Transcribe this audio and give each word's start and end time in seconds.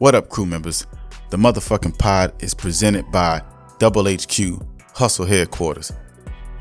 What 0.00 0.14
up, 0.14 0.30
crew 0.30 0.46
members? 0.46 0.86
The 1.28 1.36
motherfucking 1.36 1.98
pod 1.98 2.32
is 2.42 2.54
presented 2.54 3.12
by 3.12 3.42
Double 3.78 4.06
HQ 4.08 4.62
Hustle 4.94 5.26
Headquarters 5.26 5.92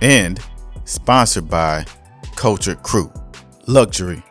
and 0.01 0.41
sponsored 0.83 1.49
by 1.49 1.85
Cultured 2.35 2.83
Crew. 2.83 3.09
Luxury 3.65 4.21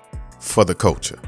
for 0.41 0.67
the 0.67 0.75
culture. 0.75 1.19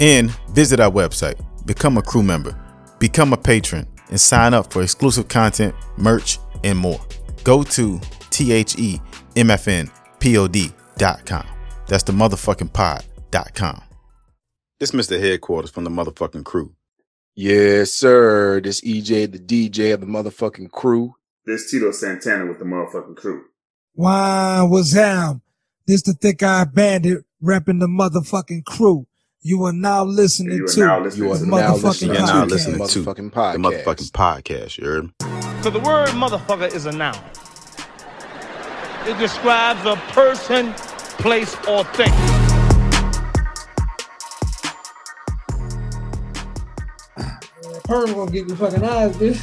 And 0.00 0.30
visit 0.50 0.80
our 0.80 0.90
website, 0.90 1.40
become 1.64 1.96
a 1.96 2.02
crew 2.02 2.22
member, 2.22 2.54
become 2.98 3.32
a 3.32 3.38
patron, 3.38 3.88
and 4.10 4.20
sign 4.20 4.52
up 4.52 4.70
for 4.70 4.82
exclusive 4.82 5.28
content, 5.28 5.74
merch, 5.96 6.38
and 6.62 6.78
more. 6.78 7.00
Go 7.42 7.62
to 7.62 7.98
themfnpod.com. 8.32 9.86
That's 11.86 12.02
the 12.02 12.12
motherfucking 12.12 12.72
pod.com. 12.74 13.82
This 14.78 14.90
Mr. 14.90 15.18
Headquarters 15.18 15.70
from 15.70 15.84
the 15.84 15.90
motherfucking 15.90 16.44
crew. 16.44 16.74
Yes, 17.34 17.92
sir. 17.92 18.60
This 18.60 18.80
EJ, 18.80 19.32
the 19.32 19.38
DJ 19.38 19.94
of 19.94 20.00
the 20.00 20.06
motherfucking 20.06 20.70
crew. 20.70 21.14
This 21.46 21.70
Tito 21.70 21.90
Santana 21.92 22.46
with 22.46 22.58
the 22.58 22.64
motherfucking 22.64 23.16
crew. 23.16 23.44
Why 23.94 24.62
was 24.62 24.92
Ham? 24.92 25.42
This 25.86 26.02
the 26.02 26.12
thick 26.12 26.42
eye 26.42 26.64
bandit 26.64 27.24
repping 27.42 27.80
the 27.80 27.86
motherfucking 27.86 28.64
crew. 28.64 29.06
You 29.42 29.64
are 29.64 29.72
now 29.72 30.04
listening 30.04 30.58
You 30.58 30.64
are 30.64 30.68
to 30.68 30.80
now 30.80 31.00
listening 31.02 31.26
You 31.28 31.32
are 31.32 31.38
the 31.38 31.46
now 31.46 31.56
motherfucking 31.74 31.82
listening 31.82 32.12
You're 32.14 32.20
now 32.26 32.44
podcast. 32.44 32.50
listening 32.50 32.78
the 32.78 32.86
to 32.88 32.98
motherfucking 33.00 33.30
The 33.32 33.40
podcast. 33.40 33.56
motherfucking 33.84 34.10
podcast, 34.10 34.78
you 34.78 34.84
heard? 34.86 35.04
Me. 35.04 35.62
So 35.62 35.70
the 35.70 35.80
word 35.80 36.08
motherfucker 36.10 36.72
is 36.74 36.84
a 36.86 36.92
noun. 36.92 37.16
It 39.06 39.18
describes 39.18 39.84
a 39.86 39.96
person, 40.12 40.74
place, 41.18 41.56
or 41.66 41.84
thing. 41.84 42.12
Perm 47.90 48.14
gonna 48.14 48.30
get 48.30 48.46
your 48.46 48.56
fucking 48.56 48.84
eyes, 48.84 49.16
bitch. 49.16 49.40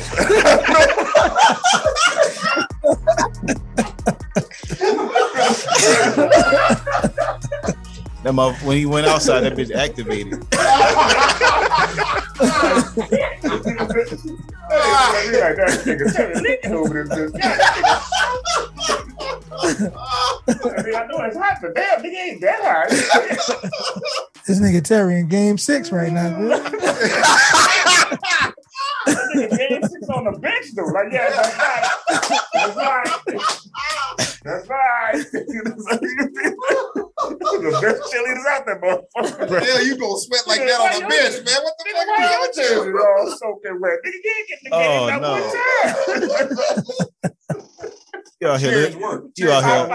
That 8.24 8.34
mother, 8.34 8.56
when 8.66 8.78
he 8.78 8.86
went 8.86 9.08
outside, 9.08 9.42
that 9.42 9.56
bitch 9.56 9.74
activated. 9.74 10.34
like 10.34 10.50
that 15.56 15.82
nigga 15.86 16.14
turning 16.16 16.44
licking 16.44 16.74
over 16.74 17.04
this. 17.04 17.32
I 20.48 20.84
mean, 20.84 20.96
I 20.96 21.06
know 21.08 21.20
it's 21.26 21.38
hot, 21.38 21.58
but 21.62 21.76
damn, 21.76 22.02
nigga 22.02 22.16
ain't 22.16 22.42
that 22.42 22.60
hot. 22.64 22.90
This 24.48 24.60
nigga 24.62 24.82
Terry 24.84 25.20
in 25.20 25.28
game 25.28 25.58
six 25.58 25.92
right 25.92 26.12
now, 26.12 26.30
bitch. 26.30 26.72
That 29.06 29.32
nigga 29.36 29.58
game 29.58 29.84
six 29.84 30.10
on 30.10 30.17
the 30.34 30.40
bench 30.40 30.66
though. 30.76 30.86
Like, 30.86 31.12
yeah, 31.12 31.30
that's 31.30 31.58
right. 31.58 31.86
That's 32.54 32.76
right. 32.78 33.08
That's 34.44 34.68
right. 34.70 35.26
the 36.38 37.80
best 37.82 38.02
cheerleaders 38.14 38.48
out 38.50 38.64
there, 38.66 38.80
motherfucker. 38.82 39.62
Yeah, 39.66 39.82
you 39.82 39.98
gonna 39.98 40.18
sweat 40.20 40.48
like 40.48 40.60
that 40.62 40.80
on 40.80 41.02
the 41.02 41.08
bench, 41.08 41.36
man. 41.46 41.60
What 41.64 41.74
the 41.78 41.84
Nigga, 41.86 41.94
fuck 41.98 42.08
why 42.08 42.20
is 42.24 42.28
your 42.30 42.30
wrong 42.30 42.42
with 42.42 42.56
jersey 42.56 42.90
you? 42.90 43.00
all 43.02 43.26
soaking 43.38 43.78
wet? 43.82 43.98
Nigga, 44.06 44.20
you 44.24 44.32
ain't 44.38 44.48
get 44.48 44.60
the 44.64 44.70
Oh, 44.72 44.78
game 44.80 45.22
no. 45.22 45.28
that 45.30 45.32
one 45.32 46.88
time. 46.98 47.34
You 48.40 48.48
out 48.50 48.60
here, 48.60 48.72
Cheers 48.72 48.96
work. 48.98 49.24
you 49.38 49.52
out 49.52 49.64
here, 49.64 49.88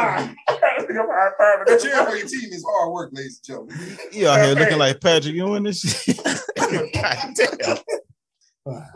Nigga, 0.82 1.06
high 1.08 1.30
five 1.38 1.58
it. 1.68 1.80
Cheering 1.80 2.06
for 2.06 2.16
your 2.16 2.26
team 2.26 2.52
is 2.52 2.64
hard 2.68 2.92
work, 2.92 3.10
ladies 3.12 3.40
and 3.48 3.68
gentlemen. 3.68 3.98
you 4.12 4.28
out 4.28 4.44
here 4.44 4.54
looking 4.54 4.78
like 4.78 5.00
Patrick 5.00 5.34
Ewing 5.34 5.66
and 5.66 5.76
shit. 5.76 6.16
God 6.58 7.34
damn. 7.34 7.78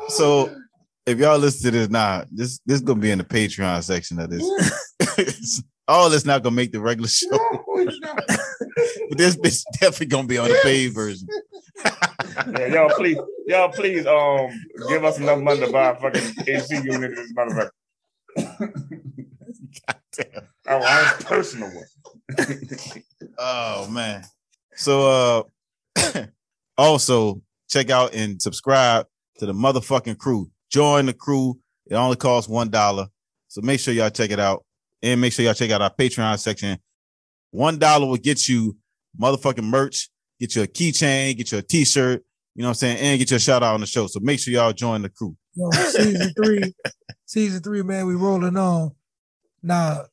So 0.08 0.54
if 1.06 1.18
y'all 1.18 1.38
listen 1.38 1.70
to 1.70 1.78
this 1.78 1.88
now, 1.88 2.24
this 2.30 2.60
this 2.66 2.80
gonna 2.80 3.00
be 3.00 3.10
in 3.10 3.18
the 3.18 3.24
Patreon 3.24 3.82
section 3.82 4.18
of 4.18 4.30
this. 4.30 5.62
All 5.88 6.10
this 6.10 6.24
not 6.24 6.42
gonna 6.42 6.56
make 6.56 6.72
the 6.72 6.80
regular 6.80 7.08
show, 7.12 7.28
but 7.30 7.94
this 9.16 9.36
bitch 9.36 9.62
definitely 9.80 10.06
gonna 10.06 10.26
be 10.26 10.38
on 10.38 10.48
the 10.48 10.58
paid 10.62 10.92
version. 10.92 11.28
Yeah, 12.58 12.66
y'all 12.66 12.90
please, 12.90 13.18
y'all 13.46 13.68
please, 13.68 14.06
um, 14.06 14.50
give 14.88 15.04
us 15.04 15.18
enough 15.18 15.38
money 15.38 15.60
to 15.60 15.70
buy 15.70 15.90
a 15.90 15.96
fucking 15.96 16.22
AC 16.48 16.74
unit 16.74 17.12
in 17.12 17.14
this 17.14 17.32
motherfucker. 17.32 17.70
Oh, 20.68 20.82
I 20.82 21.14
personal 21.20 21.70
one. 21.70 21.84
Oh 23.38 23.88
man. 23.88 24.24
So 24.74 25.46
uh 25.96 26.24
also 26.78 27.42
check 27.68 27.90
out 27.90 28.14
and 28.14 28.42
subscribe 28.42 29.06
to 29.38 29.46
the 29.46 29.52
motherfucking 29.52 30.18
crew. 30.18 30.50
Join 30.70 31.06
the 31.06 31.12
crew. 31.14 31.58
It 31.86 31.94
only 31.94 32.16
costs 32.16 32.48
one 32.48 32.70
dollar. 32.70 33.06
So 33.48 33.60
make 33.62 33.80
sure 33.80 33.94
y'all 33.94 34.10
check 34.10 34.30
it 34.30 34.40
out. 34.40 34.64
And 35.02 35.20
make 35.20 35.32
sure 35.32 35.44
y'all 35.44 35.54
check 35.54 35.70
out 35.70 35.82
our 35.82 35.94
Patreon 35.94 36.38
section. 36.38 36.78
One 37.50 37.78
dollar 37.78 38.06
will 38.06 38.16
get 38.16 38.48
you 38.48 38.76
motherfucking 39.20 39.64
merch, 39.64 40.08
get 40.40 40.56
you 40.56 40.62
a 40.62 40.66
keychain, 40.66 41.36
get 41.36 41.52
you 41.52 41.58
a 41.58 41.62
t-shirt, 41.62 42.24
you 42.54 42.62
know 42.62 42.68
what 42.68 42.70
I'm 42.70 42.74
saying, 42.74 42.98
and 42.98 43.18
get 43.18 43.30
you 43.30 43.36
a 43.36 43.40
shout 43.40 43.62
out 43.62 43.74
on 43.74 43.80
the 43.80 43.86
show. 43.86 44.06
So 44.08 44.20
make 44.20 44.40
sure 44.40 44.52
y'all 44.52 44.72
join 44.72 45.02
the 45.02 45.08
crew. 45.08 45.36
Yo, 45.54 45.70
season 45.70 46.32
three, 46.34 46.74
season 47.26 47.62
three, 47.62 47.82
man, 47.82 48.06
we 48.06 48.14
rolling 48.14 48.56
on. 48.56 48.90
Now, 49.62 50.06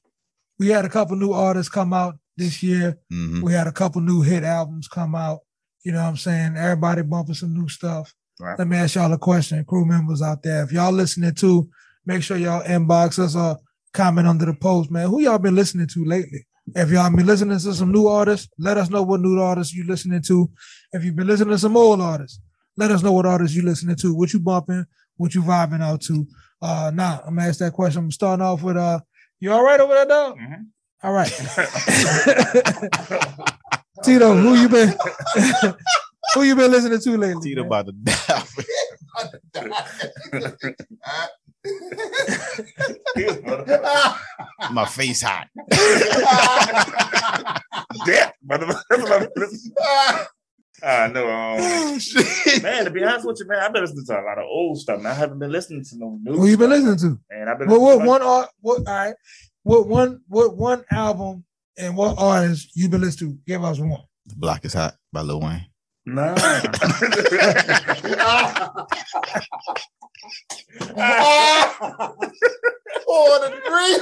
we 0.59 0.69
had 0.69 0.85
a 0.85 0.89
couple 0.89 1.15
new 1.15 1.31
artists 1.33 1.69
come 1.69 1.91
out 1.93 2.15
this 2.37 2.63
year. 2.63 2.99
Mhm. 3.11 3.41
We 3.41 3.51
had 3.53 3.67
a 3.67 3.71
couple 3.71 4.01
new 4.01 4.21
hit 4.21 4.43
albums 4.43 4.87
come 4.87 5.15
out. 5.15 5.39
You 5.83 5.91
know 5.91 6.01
what 6.01 6.09
I'm 6.09 6.17
saying? 6.17 6.55
Everybody 6.55 7.01
bumping 7.01 7.35
some 7.35 7.53
new 7.53 7.67
stuff. 7.67 8.13
Right. 8.39 8.57
Let 8.57 8.67
me 8.67 8.77
ask 8.77 8.95
y'all 8.95 9.13
a 9.13 9.17
question, 9.17 9.63
crew 9.65 9.85
members 9.85 10.21
out 10.21 10.43
there. 10.43 10.63
If 10.63 10.71
y'all 10.71 10.91
listening 10.91 11.35
to, 11.35 11.69
make 12.05 12.23
sure 12.23 12.37
y'all 12.37 12.63
inbox 12.63 13.19
us 13.19 13.35
or 13.35 13.57
comment 13.93 14.27
under 14.27 14.45
the 14.45 14.55
post, 14.55 14.91
man. 14.91 15.09
Who 15.09 15.21
y'all 15.21 15.37
been 15.37 15.55
listening 15.55 15.87
to 15.93 16.05
lately? 16.05 16.45
If 16.75 16.91
y'all 16.91 17.15
been 17.15 17.25
listening 17.25 17.57
to 17.59 17.73
some 17.73 17.91
new 17.91 18.07
artists, 18.07 18.49
let 18.57 18.77
us 18.77 18.89
know 18.89 19.03
what 19.03 19.21
new 19.21 19.39
artists 19.39 19.73
you 19.73 19.85
listening 19.85 20.21
to. 20.27 20.49
If 20.93 21.03
you've 21.03 21.15
been 21.15 21.27
listening 21.27 21.51
to 21.51 21.59
some 21.59 21.77
old 21.77 22.01
artists, 22.01 22.39
let 22.77 22.89
us 22.89 23.03
know 23.03 23.11
what 23.11 23.25
artists 23.25 23.55
you 23.55 23.63
listening 23.63 23.97
to, 23.97 24.15
what 24.15 24.33
you 24.33 24.39
bumping, 24.39 24.85
what 25.17 25.35
you 25.35 25.43
vibing 25.43 25.81
out 25.81 26.01
to. 26.03 26.25
Uh 26.61 26.91
now 26.93 27.21
I'm 27.25 27.35
gonna 27.35 27.49
ask 27.49 27.59
that 27.59 27.73
question. 27.73 28.03
I'm 28.03 28.11
starting 28.11 28.45
off 28.45 28.63
with 28.63 28.77
uh 28.77 28.99
you 29.39 29.51
all 29.51 29.63
right 29.63 29.79
over 29.79 29.93
there, 29.93 30.05
dog? 30.05 30.37
Mhm. 30.37 30.65
All 31.03 31.11
right. 31.11 31.29
Tito, 34.03 34.33
who 34.33 34.55
you 34.55 34.69
been 34.69 34.93
who 36.33 36.43
you 36.43 36.55
been 36.55 36.71
listening 36.71 36.99
to 36.99 37.17
lately? 37.17 37.49
Tito 37.49 37.61
man? 37.61 37.67
about 37.67 37.85
to 37.87 37.91
die. 37.93 38.43
My 44.71 44.85
face 44.85 45.21
hot. 45.21 45.47
Death, 48.05 48.33
motherfucker. 48.45 49.27
I 50.83 51.07
know. 51.07 51.29
Um, 51.29 51.57
Oh, 51.61 51.97
man, 52.61 52.83
to 52.85 52.91
be 52.91 53.03
honest 53.03 53.25
with 53.25 53.39
you, 53.39 53.47
man, 53.47 53.59
I've 53.59 53.71
been 53.71 53.83
listening 53.83 54.05
to 54.07 54.19
a 54.19 54.23
lot 54.23 54.37
of 54.37 54.43
old 54.45 54.77
stuff. 54.79 55.01
Man. 55.01 55.11
I 55.11 55.15
haven't 55.15 55.39
been 55.39 55.51
listening 55.51 55.83
to 55.85 55.97
no 55.97 56.19
new. 56.21 56.33
Who 56.33 56.47
you 56.47 56.57
been 56.57 56.71
listening 56.71 56.97
to? 56.97 57.19
Man, 57.31 57.47
I've 57.47 57.59
been 57.59 57.69
What 57.69 57.79
what 57.79 58.05
one 58.05 58.21
art 58.21 58.49
what 58.59 58.79
all 58.79 58.83
right. 58.93 59.15
What 59.63 59.87
one 59.87 60.21
what 60.27 60.57
one 60.57 60.83
album 60.91 61.45
and 61.77 61.95
what 61.95 62.15
artist 62.17 62.71
you 62.75 62.89
been 62.89 62.99
listening 63.01 63.37
to? 63.37 63.41
Give 63.45 63.63
us 63.63 63.79
one. 63.79 64.01
The 64.25 64.35
block 64.35 64.65
is 64.65 64.73
hot 64.73 64.95
by 65.13 65.21
Lil 65.21 65.39
Wayne. 65.39 65.65
No. 66.05 66.35
Four 73.05 73.39
to 73.39 73.49
three. 73.65 73.97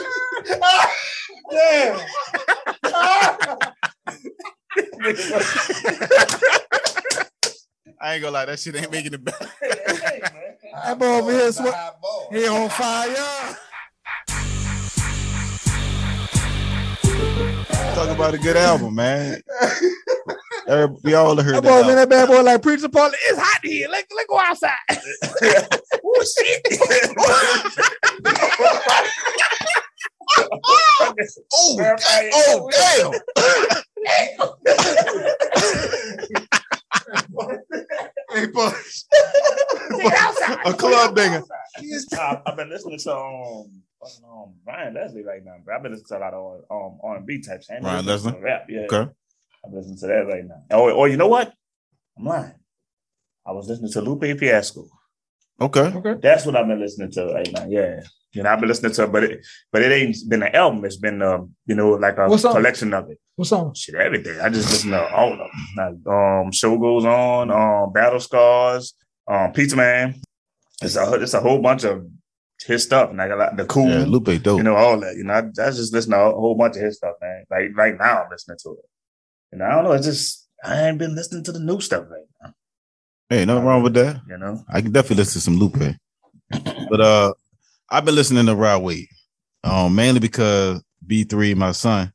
yeah. 1.52 2.06
I 8.04 8.14
ain't 8.14 8.22
gonna 8.24 8.32
lie, 8.32 8.46
that 8.46 8.60
shit 8.60 8.76
ain't 8.76 8.92
making 8.92 9.14
it 9.14 9.24
back. 9.24 9.40
That 10.74 10.98
boy 10.98 11.06
over 11.06 11.32
here 11.32 11.52
sweat. 11.52 11.74
Hot. 11.74 12.34
He 12.34 12.48
on 12.48 12.70
fire. 12.70 13.58
Talk 17.94 18.10
about 18.10 18.34
a 18.34 18.40
good 18.40 18.58
album, 18.58 18.96
man. 18.96 19.42
Every- 20.68 20.96
We 21.04 21.14
all 21.14 21.36
heard 21.42 21.56
That 21.56 21.64
that. 21.64 21.70
boy 21.70 21.70
in 21.70 21.84
album. 21.84 21.96
that 21.96 22.10
bad 22.10 22.28
boy 22.28 22.42
like 22.44 22.62
preacher 22.62 22.90
Paul. 22.90 23.12
It's 23.14 23.40
hot 23.40 23.60
here. 23.64 23.88
Let, 23.90 24.06
let 24.16 24.28
go 24.28 24.40
outside. 24.40 24.72
oh 26.04 26.26
shit. 26.38 26.80
Oh, 31.54 31.76
Man, 31.78 31.96
damn. 31.98 32.32
oh, 32.34 32.70
damn. 32.72 33.12
hey, 38.34 38.48
boy. 38.48 38.72
A 40.66 40.74
club 40.74 41.16
banger. 41.16 41.44
I- 42.14 42.42
I've 42.46 42.56
been 42.56 42.70
listening 42.70 43.00
to 43.00 43.16
um, 43.16 43.82
um 44.26 44.54
Ryan 44.66 44.94
Leslie 44.96 45.24
right 45.24 45.44
now, 45.44 45.56
bro. 45.64 45.76
I've 45.76 45.84
been 45.84 45.92
listening 45.92 46.08
to 46.10 46.18
a 46.18 46.20
lot 46.20 46.34
of 46.34 46.62
um 46.72 47.00
R 47.04 47.18
and 47.18 47.26
B 47.26 47.42
types. 47.42 47.68
Ryan 47.70 48.06
Leslie? 48.06 48.34
Rap, 48.40 48.66
yeah. 48.70 48.82
Okay. 48.92 49.12
I'm 49.66 49.74
listening 49.74 49.98
to 50.00 50.08
that 50.08 50.26
right 50.28 50.44
now. 50.46 50.78
Or, 50.78 50.92
or 50.92 51.08
you 51.08 51.18
know 51.18 51.28
what? 51.28 51.54
I'm 52.18 52.26
lying. 52.26 52.54
I 53.46 53.52
was 53.52 53.68
listening 53.68 53.92
to 53.94 54.02
Lupe 54.02 54.38
Fiasco. 54.40 54.88
Okay. 55.60 55.82
Okay. 55.82 56.16
That's 56.22 56.46
what 56.46 56.56
I've 56.56 56.68
been 56.68 56.80
listening 56.80 57.12
to 57.12 57.26
right 57.34 57.50
now. 57.52 57.66
Yeah. 57.68 58.02
You 58.34 58.44
know, 58.44 58.50
I've 58.50 58.60
been 58.60 58.70
listening 58.70 58.94
to, 58.94 59.08
but 59.08 59.24
it, 59.26 59.46
but 59.72 59.82
it 59.82 59.92
ain't 59.92 60.16
been 60.30 60.42
an 60.42 60.56
album. 60.56 60.86
It's 60.86 60.96
been, 60.98 61.22
um, 61.22 61.54
you 61.66 61.76
know, 61.76 61.92
like 61.92 62.18
a 62.18 62.28
What 62.28 62.40
song? 62.40 62.54
collection 62.54 62.94
of 62.94 63.10
it. 63.12 63.20
What's 63.36 63.52
on? 63.52 63.74
Shit, 63.74 63.96
everything. 63.96 64.40
I 64.40 64.50
just 64.50 64.70
listen 64.70 64.92
to 64.92 65.14
all 65.14 65.34
of 65.34 65.38
them. 65.40 65.50
Like, 65.78 66.14
um, 66.16 66.52
show 66.52 66.78
goes 66.78 67.04
on, 67.06 67.52
um, 67.52 67.92
battle 67.94 68.20
scars, 68.22 68.94
um, 69.28 69.52
Pizza 69.52 69.76
Man. 69.76 70.16
It's 70.82 70.96
a 70.96 71.14
it's 71.16 71.34
a 71.34 71.42
whole 71.42 71.62
bunch 71.62 71.84
of 71.84 72.06
his 72.66 72.84
stuff. 72.84 73.10
And 73.10 73.18
like 73.18 73.32
a 73.32 73.36
lot, 73.36 73.58
the 73.58 73.66
cool, 73.66 73.90
Yeah, 73.90 74.06
Lupe 74.06 74.42
dope. 74.42 74.58
you 74.58 74.64
know, 74.64 74.76
all 74.76 75.00
that. 75.02 75.16
You 75.16 75.26
know, 75.26 75.34
I, 75.34 75.40
I 75.40 75.70
just 75.72 75.94
listen 75.94 76.12
to 76.12 76.20
a 76.20 76.32
whole 76.32 76.56
bunch 76.56 76.78
of 76.78 76.82
his 76.84 76.98
stuff, 76.98 77.16
man. 77.22 77.44
Like 77.52 77.76
right 77.76 77.98
now, 77.98 78.24
I'm 78.24 78.32
listening 78.32 78.58
to 78.64 78.72
it. 78.72 78.86
And 79.52 79.64
I 79.64 79.72
don't 79.72 79.84
know. 79.84 79.92
It's 79.94 80.06
just 80.06 80.48
I 80.64 80.88
ain't 80.88 80.98
been 80.98 81.16
listening 81.16 81.44
to 81.46 81.52
the 81.52 81.60
new 81.60 81.82
stuff 81.82 82.06
right 82.10 82.26
now. 82.42 82.54
hey, 83.30 83.46
nothing 83.46 83.66
wrong 83.66 83.84
with 83.84 83.94
that. 83.96 84.22
You 84.28 84.38
know, 84.38 84.64
I 84.70 84.82
can 84.82 84.92
definitely 84.92 85.18
listen 85.18 85.40
to 85.40 85.44
some 85.44 85.58
Lupe. 85.58 85.96
But 86.90 87.02
uh 87.02 87.34
I've 87.90 88.06
been 88.06 88.16
listening 88.16 88.46
to 88.46 88.56
Rod 88.56 88.84
Wave. 88.84 89.08
Um, 89.64 89.94
mainly 89.96 90.20
because 90.20 90.82
B3, 91.06 91.56
my 91.56 91.72
son, 91.72 92.12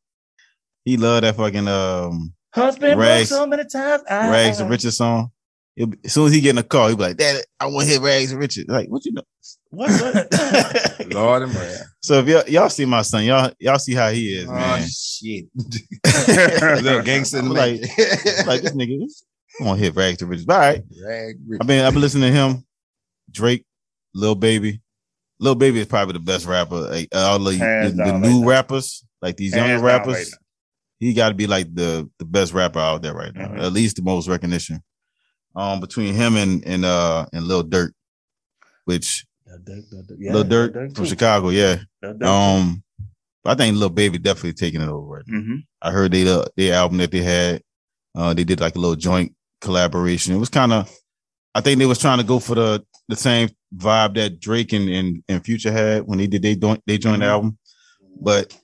he 0.85 0.97
loved 0.97 1.25
that 1.25 1.37
fucking 1.37 1.69
um 1.69 2.33
husband 2.55 2.99
Rags- 2.99 3.29
so 3.29 3.47
many 3.47 3.65
times. 3.65 4.03
I, 4.09 4.31
Rags 4.31 4.61
and 4.61 4.71
Richard 4.71 4.93
song. 4.93 5.31
Be- 5.77 5.99
as 6.05 6.13
soon 6.15 6.27
as 6.27 6.33
he 6.33 6.41
get 6.41 6.51
in 6.51 6.57
the 6.57 6.63
car, 6.63 6.89
he'll 6.89 6.97
be 6.97 7.03
like, 7.03 7.17
Dad, 7.19 7.43
I 7.61 7.67
want 7.67 7.87
to 7.87 7.93
hit 7.93 8.01
Rags 8.01 8.31
and 8.33 8.41
Richard. 8.41 8.67
Like, 8.69 8.89
what 8.89 9.05
you 9.05 9.13
know? 9.13 9.23
What? 9.71 9.91
what? 9.91 11.07
Lord 11.13 11.43
and 11.43 11.53
mercy. 11.53 11.85
so 12.01 12.15
if 12.21 12.27
y'all, 12.29 12.45
y'all 12.49 12.69
see 12.71 12.85
my 12.87 13.03
son, 13.03 13.25
y'all 13.25 13.51
y'all 13.59 13.79
see 13.79 13.95
how 13.95 14.11
he 14.11 14.35
is, 14.35 14.49
Oh 14.49 14.53
man. 14.53 14.87
shit. 14.89 15.45
Little 16.83 17.03
gangster 17.03 17.43
like, 17.43 17.81
like, 18.47 18.63
this 18.63 18.73
nigga, 18.73 18.99
this- 19.01 19.25
I 19.61 19.65
want 19.65 19.79
to 19.79 19.85
hit 19.85 19.95
Rags 19.97 20.21
and 20.23 20.31
Richard. 20.31 20.51
All 20.51 20.59
right. 20.59 20.83
Rag 21.05 21.37
I 21.61 21.65
mean, 21.65 21.81
I've 21.81 21.93
been 21.93 22.03
listening 22.03 22.31
to 22.33 22.37
him, 22.39 22.65
Drake, 23.31 23.65
Lil 24.15 24.35
Baby. 24.35 24.83
Lil 25.41 25.55
Baby 25.55 25.81
is 25.81 25.87
probably 25.87 26.15
the 26.15 26.21
best 26.21 26.47
rapper. 26.47 26.77
Like, 26.77 27.09
all 27.15 27.39
the, 27.39 27.53
the, 27.53 27.93
the 27.95 28.13
new 28.19 28.29
right 28.29 28.41
now. 28.41 28.47
rappers, 28.49 29.05
like 29.23 29.37
these 29.37 29.55
younger 29.55 29.79
rappers, 29.79 30.15
right 30.15 30.27
he 30.99 31.13
got 31.13 31.29
to 31.29 31.35
be 31.35 31.47
like 31.47 31.75
the 31.75 32.09
the 32.19 32.25
best 32.25 32.55
rapper 32.55 32.79
out 32.79 33.03
there 33.03 33.13
right 33.15 33.35
now. 33.35 33.49
Mhm. 33.49 33.61
At 33.63 33.73
least 33.73 33.97
the 33.97 34.03
most 34.03 34.29
recognition. 34.29 34.83
Um, 35.57 35.81
between 35.81 36.15
him 36.15 36.37
and 36.37 36.63
and 36.67 36.85
uh 36.85 37.27
and 37.33 37.45
Lil 37.47 37.65
Durk, 37.65 37.93
which 38.85 39.25
Yeah, 40.19 40.33
Lil 40.35 40.45
Durk 40.45 40.73
from 40.95 41.05
too. 41.05 41.07
Chicago, 41.11 41.49
yeah. 41.49 41.79
Um, 42.23 42.83
I 43.45 43.55
think 43.55 43.77
Lil 43.77 43.89
Baby 43.89 44.19
definitely 44.19 44.53
taking 44.53 44.83
it 44.83 44.89
over. 44.89 45.07
Right. 45.07 45.27
Mhm. 45.27 45.65
I 45.81 45.91
heard 45.93 46.13
they 46.13 46.29
uh, 46.29 46.45
their 46.57 46.75
album 46.75 46.99
that 46.99 47.11
they 47.11 47.23
had. 47.23 47.63
Uh, 48.15 48.35
they 48.35 48.45
did 48.45 48.61
like 48.61 48.77
a 48.77 48.79
little 48.79 48.97
joint 48.97 49.35
collaboration. 49.61 50.35
It 50.35 50.39
was 50.39 50.49
kind 50.49 50.73
of, 50.73 50.91
I 51.55 51.61
think 51.61 51.79
they 51.79 51.87
was 51.87 51.99
trying 51.99 52.19
to 52.19 52.25
go 52.25 52.39
for 52.39 52.55
the 52.55 52.85
the 53.09 53.17
same 53.17 53.49
vibe 53.75 54.15
that 54.17 54.41
Drake 54.41 54.73
and 54.75 54.89
and, 54.91 55.23
and 55.29 55.45
Future 55.45 55.73
had 55.73 56.03
when 56.07 56.19
they 56.19 56.27
did 56.27 56.43
they 56.43 56.55
joint 56.57 56.83
they 56.87 56.99
joint 56.99 57.23
Mhm. 57.23 57.27
album. 57.27 57.59
But 58.21 58.55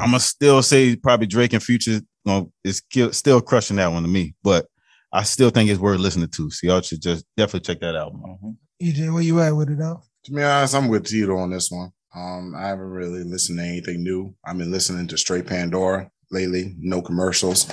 I'm 0.00 0.08
gonna 0.08 0.20
still 0.20 0.62
say 0.62 0.96
probably 0.96 1.26
Drake 1.26 1.52
and 1.52 1.62
Future 1.62 1.92
you 1.92 2.02
know, 2.24 2.52
is 2.64 2.80
still 3.10 3.40
crushing 3.42 3.76
that 3.76 3.92
one 3.92 4.02
to 4.02 4.08
me. 4.08 4.34
But 4.42 4.66
I 5.12 5.24
still 5.24 5.50
think 5.50 5.68
it's 5.70 5.80
worth 5.80 6.00
listening 6.00 6.28
to. 6.28 6.50
So 6.50 6.66
y'all 6.66 6.80
should 6.80 7.02
just 7.02 7.24
definitely 7.36 7.66
check 7.66 7.80
that 7.80 7.96
album. 7.96 8.22
out. 8.26 8.38
Mhm. 8.42 8.56
EJ, 8.82 9.10
where 9.12 9.22
you 9.22 9.40
at 9.40 9.54
with 9.54 9.70
it 9.70 9.78
though? 9.78 10.02
To 10.24 10.32
be 10.32 10.42
honest, 10.42 10.74
I'm 10.74 10.88
with 10.88 11.04
Tito 11.06 11.36
on 11.36 11.50
this 11.50 11.70
one. 11.70 11.90
Um, 12.14 12.54
I 12.56 12.68
haven't 12.68 12.84
really 12.90 13.24
listened 13.24 13.58
to 13.58 13.64
anything 13.64 14.02
new. 14.02 14.34
I've 14.44 14.58
been 14.58 14.70
listening 14.70 15.06
to 15.08 15.18
straight 15.18 15.46
Pandora 15.46 16.10
lately, 16.30 16.74
no 16.78 17.02
commercials. 17.02 17.66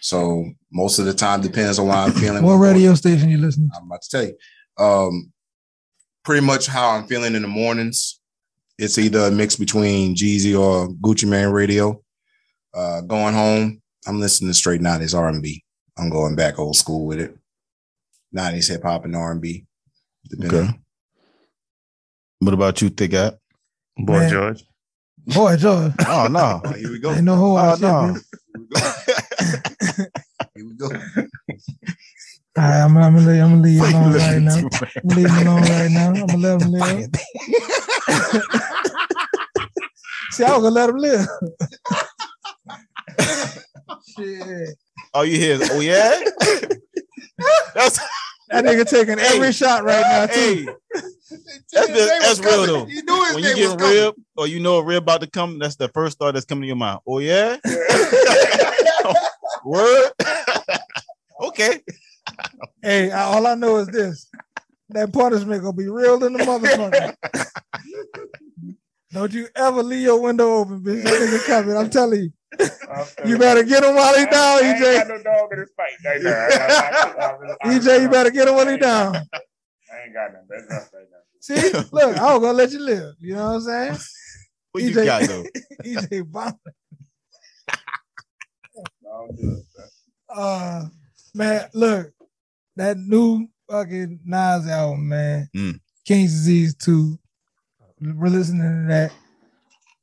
So 0.00 0.44
most 0.72 0.98
of 0.98 1.04
the 1.06 1.14
time 1.14 1.40
depends 1.42 1.78
on 1.78 1.86
what 1.88 1.98
I'm 1.98 2.12
feeling. 2.12 2.42
What 2.44 2.54
radio 2.56 2.94
station 2.94 3.28
you 3.30 3.38
listening 3.38 3.70
to? 3.70 3.78
I'm 3.78 3.86
about 3.86 4.02
to 4.02 4.08
tell 4.10 4.24
you. 4.24 4.36
Um, 4.78 5.32
pretty 6.24 6.44
much 6.44 6.66
how 6.66 6.90
I'm 6.90 7.06
feeling 7.06 7.34
in 7.34 7.42
the 7.42 7.48
mornings. 7.48 8.18
It's 8.78 8.98
either 8.98 9.26
a 9.26 9.30
mix 9.30 9.56
between 9.56 10.14
Jeezy 10.16 10.58
or 10.58 10.88
Gucci 10.88 11.28
Mane 11.28 11.48
radio. 11.50 12.02
Uh, 12.74 13.02
going 13.02 13.34
home, 13.34 13.80
I'm 14.06 14.18
listening 14.18 14.50
to 14.50 14.54
straight 14.54 14.80
90s 14.80 15.16
R&B. 15.16 15.61
I'm 15.98 16.10
going 16.10 16.34
back 16.36 16.58
old 16.58 16.76
school 16.76 17.06
with 17.06 17.20
it. 17.20 17.36
90s 18.36 18.68
hip 18.70 18.82
hop 18.82 19.04
and 19.04 19.14
R&B. 19.14 19.66
Okay. 20.44 20.68
What 22.40 22.54
about 22.54 22.80
you, 22.80 22.88
Thick 22.88 23.12
App? 23.14 23.34
Boy 23.98 24.20
Man. 24.20 24.30
George. 24.30 24.64
Boy, 25.26 25.56
George. 25.56 25.92
Oh 26.08 26.26
no. 26.30 26.60
Oh, 26.64 26.72
here 26.72 26.90
we 26.90 26.98
go. 26.98 27.12
Ain't 27.12 27.24
no 27.24 27.36
whole 27.36 27.52
Oh, 27.52 27.76
lot 27.76 27.80
no. 27.80 28.16
Here 30.54 30.66
we 30.66 30.74
go. 30.76 30.86
All 32.58 32.64
right, 32.64 32.82
I'm, 32.82 32.96
I'm 32.98 33.14
gonna 33.14 33.26
leave, 33.26 33.42
I'm 33.42 33.50
gonna 33.50 33.62
leave 33.62 33.74
you 33.78 33.84
alone 33.86 34.12
right 34.14 34.42
now. 34.42 34.56
I'm 34.56 34.68
gonna 35.08 35.14
leave 35.16 35.30
him 35.30 35.46
alone 35.46 35.62
right 35.62 35.90
now. 35.90 36.08
I'm 36.08 36.26
gonna 36.26 36.36
let 36.38 36.62
him 36.62 36.72
live. 36.72 37.10
See, 40.32 40.44
I 40.44 40.56
was 40.56 40.62
gonna 40.62 40.70
let 40.70 40.90
him 40.90 40.96
live. 40.96 41.26
Shit. 44.18 44.76
All 45.14 45.24
you 45.24 45.38
hear 45.38 45.60
is, 45.60 45.70
oh 45.70 45.80
yeah. 45.80 46.20
That's 47.74 47.98
That 48.48 48.64
nigga 48.64 48.88
taking 48.88 49.18
every 49.18 49.52
shot 49.52 49.84
right 49.84 50.00
now, 50.02 50.26
too. 50.26 50.32
hey. 50.32 50.64
That's, 51.72 51.88
the- 51.88 52.18
that's 52.20 52.40
real 52.40 52.66
though. 52.66 52.86
You 52.86 53.02
knew 53.02 53.24
his 53.24 53.34
When 53.34 53.44
you 53.44 53.54
get 53.54 53.80
was 53.80 53.90
rib 53.90 54.14
or 54.36 54.46
you 54.46 54.60
know 54.60 54.76
a 54.78 54.84
rib 54.84 55.02
about 55.04 55.20
to 55.22 55.26
come, 55.26 55.58
that's 55.58 55.76
the 55.76 55.88
first 55.88 56.18
thought 56.18 56.34
that's 56.34 56.44
coming 56.46 56.62
to 56.62 56.66
your 56.66 56.76
mind. 56.76 57.00
Oh 57.06 57.18
yeah, 57.18 57.56
word. 59.64 60.10
okay. 61.40 61.80
Hey, 62.82 63.10
I- 63.10 63.24
all 63.24 63.46
I 63.46 63.54
know 63.54 63.76
is 63.78 63.88
this. 63.88 64.28
That 64.90 65.12
punishment 65.12 65.62
gonna 65.62 65.72
be 65.74 65.88
real 65.88 66.22
in 66.24 66.34
the 66.34 66.40
motherfucker. 66.40 67.14
Don't 69.12 69.32
you 69.32 69.48
ever 69.56 69.82
leave 69.82 70.02
your 70.02 70.20
window 70.20 70.56
open, 70.56 70.82
bitch. 70.82 71.02
That 71.04 71.12
nigga 71.12 71.46
coming. 71.46 71.76
I'm 71.76 71.88
telling 71.90 72.22
you. 72.24 72.32
You 73.26 73.38
better 73.38 73.62
get 73.64 73.82
him 73.84 73.94
while 73.94 74.16
he 74.18 74.24
down, 74.26 74.62
I 74.64 74.72
ain't 74.72 74.80
got 74.80 75.06
EJ. 75.06 75.08
no 75.08 75.22
dog 75.22 75.52
in 75.52 75.58
this 75.60 75.70
fight 75.76 75.92
right 76.04 76.22
now. 76.22 76.30
I- 76.30 77.14
I- 77.18 77.26
I- 77.26 77.70
I- 77.70 77.78
EJ, 77.78 78.02
you 78.02 78.08
better 78.08 78.30
get 78.30 78.48
him 78.48 78.54
while 78.54 78.68
he 78.68 78.76
down. 78.76 79.16
I 79.16 79.18
ain't 80.04 80.14
got 80.14 80.32
nothing. 80.32 80.46
That's 80.48 80.70
rough 80.70 80.90
right 80.92 81.06
now. 81.10 81.18
See, 81.40 81.70
look, 81.92 82.16
I 82.18 82.32
was 82.34 82.40
gonna 82.42 82.52
let 82.52 82.70
you 82.72 82.80
live. 82.80 83.14
You 83.20 83.34
know 83.34 83.46
what 83.46 83.54
I'm 83.54 83.60
saying? 83.62 83.98
What 84.72 84.84
you 84.84 84.90
EJ. 84.90 85.04
got 85.04 85.22
though? 85.28 85.44
EJ 85.84 86.32
bomb. 86.32 86.58
No, 89.02 89.28
good. 89.36 89.62
Uh 90.28 90.84
man, 91.34 91.68
look, 91.74 92.12
that 92.76 92.96
new 92.96 93.48
fucking 93.70 94.20
Nas 94.24 94.66
album, 94.66 95.08
man. 95.08 95.48
Mm. 95.54 95.78
King's 96.06 96.32
Disease 96.32 96.74
2. 96.76 97.18
We're 98.00 98.28
listening 98.30 98.62
to 98.62 98.88
that. 98.88 99.12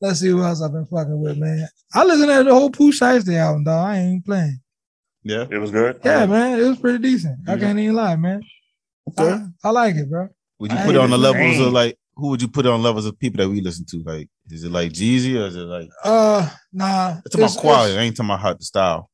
Let's 0.01 0.19
see 0.21 0.27
who 0.29 0.41
else 0.43 0.61
I've 0.61 0.71
been 0.71 0.85
fucking 0.85 1.19
with, 1.19 1.37
man. 1.37 1.67
I 1.93 2.03
listened 2.05 2.29
to 2.29 2.43
the 2.43 2.53
whole 2.53 2.69
Pooh 2.69 2.91
Shiesty 2.91 3.35
album, 3.37 3.65
dog. 3.65 3.85
I 3.87 3.97
ain't 3.97 4.25
playing. 4.25 4.59
Yeah. 5.23 5.45
It 5.51 5.57
was 5.57 5.71
good. 5.71 5.99
Yeah, 6.05 6.25
man, 6.25 6.57
it 6.59 6.63
was 6.63 6.77
pretty 6.79 6.99
decent. 6.99 7.39
I 7.47 7.55
Mhm. 7.55 7.59
can't 7.59 7.79
even 7.79 7.95
lie, 7.95 8.15
man. 8.15 8.41
Okay. 9.09 9.29
I, 9.31 9.47
I 9.67 9.71
like 9.71 9.95
it, 9.95 10.09
bro. 10.09 10.29
Would 10.59 10.71
you 10.71 10.77
I 10.77 10.85
put 10.85 10.95
it 10.95 10.99
on 11.01 11.09
the 11.09 11.15
ain't- 11.17 11.23
levels 11.23 11.59
of 11.67 11.73
like 11.73 11.97
who 12.15 12.27
would 12.29 12.41
you 12.41 12.47
put 12.49 12.65
it 12.65 12.69
on 12.71 12.81
levels 12.83 13.05
of 13.05 13.17
people 13.19 13.37
that 13.43 13.49
we 13.49 13.61
listen 13.61 13.85
to? 13.89 14.03
Like, 14.03 14.29
is 14.49 14.63
it 14.65 14.71
like 14.71 14.91
Jeezy 14.91 15.35
or 15.41 15.47
is 15.47 15.55
it 15.55 15.59
like 15.61 15.89
Uh, 16.03 16.49
nah. 16.73 17.17
it's 17.25 17.35
about 17.35 17.51
quality? 17.55 17.97
I 17.97 18.01
ain't 18.01 18.15
talking 18.15 18.29
about 18.29 18.39
hot 18.41 18.59
the 18.59 18.65
style. 18.65 19.09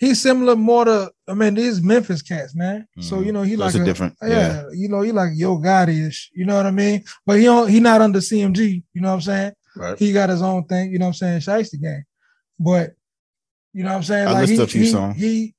he's 0.00 0.20
similar 0.22 0.54
more 0.54 0.84
to. 0.84 1.10
I 1.26 1.34
mean, 1.34 1.54
these 1.54 1.80
Memphis 1.82 2.22
cats, 2.22 2.54
man. 2.54 2.86
So 3.00 3.16
Mhm. 3.16 3.26
you 3.26 3.32
know 3.32 3.42
he 3.42 3.54
So 3.54 3.60
like 3.60 3.74
it's 3.74 3.82
a 3.82 3.84
different. 3.84 4.14
Yeah, 4.22 4.28
Yeah. 4.28 4.62
you 4.72 4.88
know 4.88 5.00
he 5.02 5.10
like 5.12 5.30
Yo 5.34 5.58
Gotti-ish. 5.58 6.30
You 6.34 6.46
know 6.46 6.56
what 6.56 6.66
I 6.66 6.70
mean? 6.70 7.02
But 7.26 7.38
he 7.38 7.44
don't. 7.44 7.68
He 7.68 7.80
not 7.80 8.00
under 8.00 8.20
CMG. 8.20 8.84
You 8.94 9.00
know 9.02 9.08
what 9.08 9.14
I'm 9.14 9.20
saying? 9.22 9.52
Right. 9.78 9.98
He 9.98 10.12
got 10.12 10.28
his 10.28 10.42
own 10.42 10.64
thing. 10.64 10.90
You 10.92 10.98
know 10.98 11.06
what 11.06 11.22
I'm 11.22 11.40
saying? 11.40 11.40
Shiesty 11.40 11.80
gang. 11.80 12.04
But 12.58 12.94
you 13.72 13.82
know 13.84 13.90
what 13.90 13.96
I'm 13.96 14.02
saying? 14.02 14.28
I 14.28 14.32
Like 14.32 14.48
he, 14.48 14.56
a 14.60 14.66
few 14.66 14.82
he, 14.82 14.88
songs. 14.90 15.16
he 15.16 15.54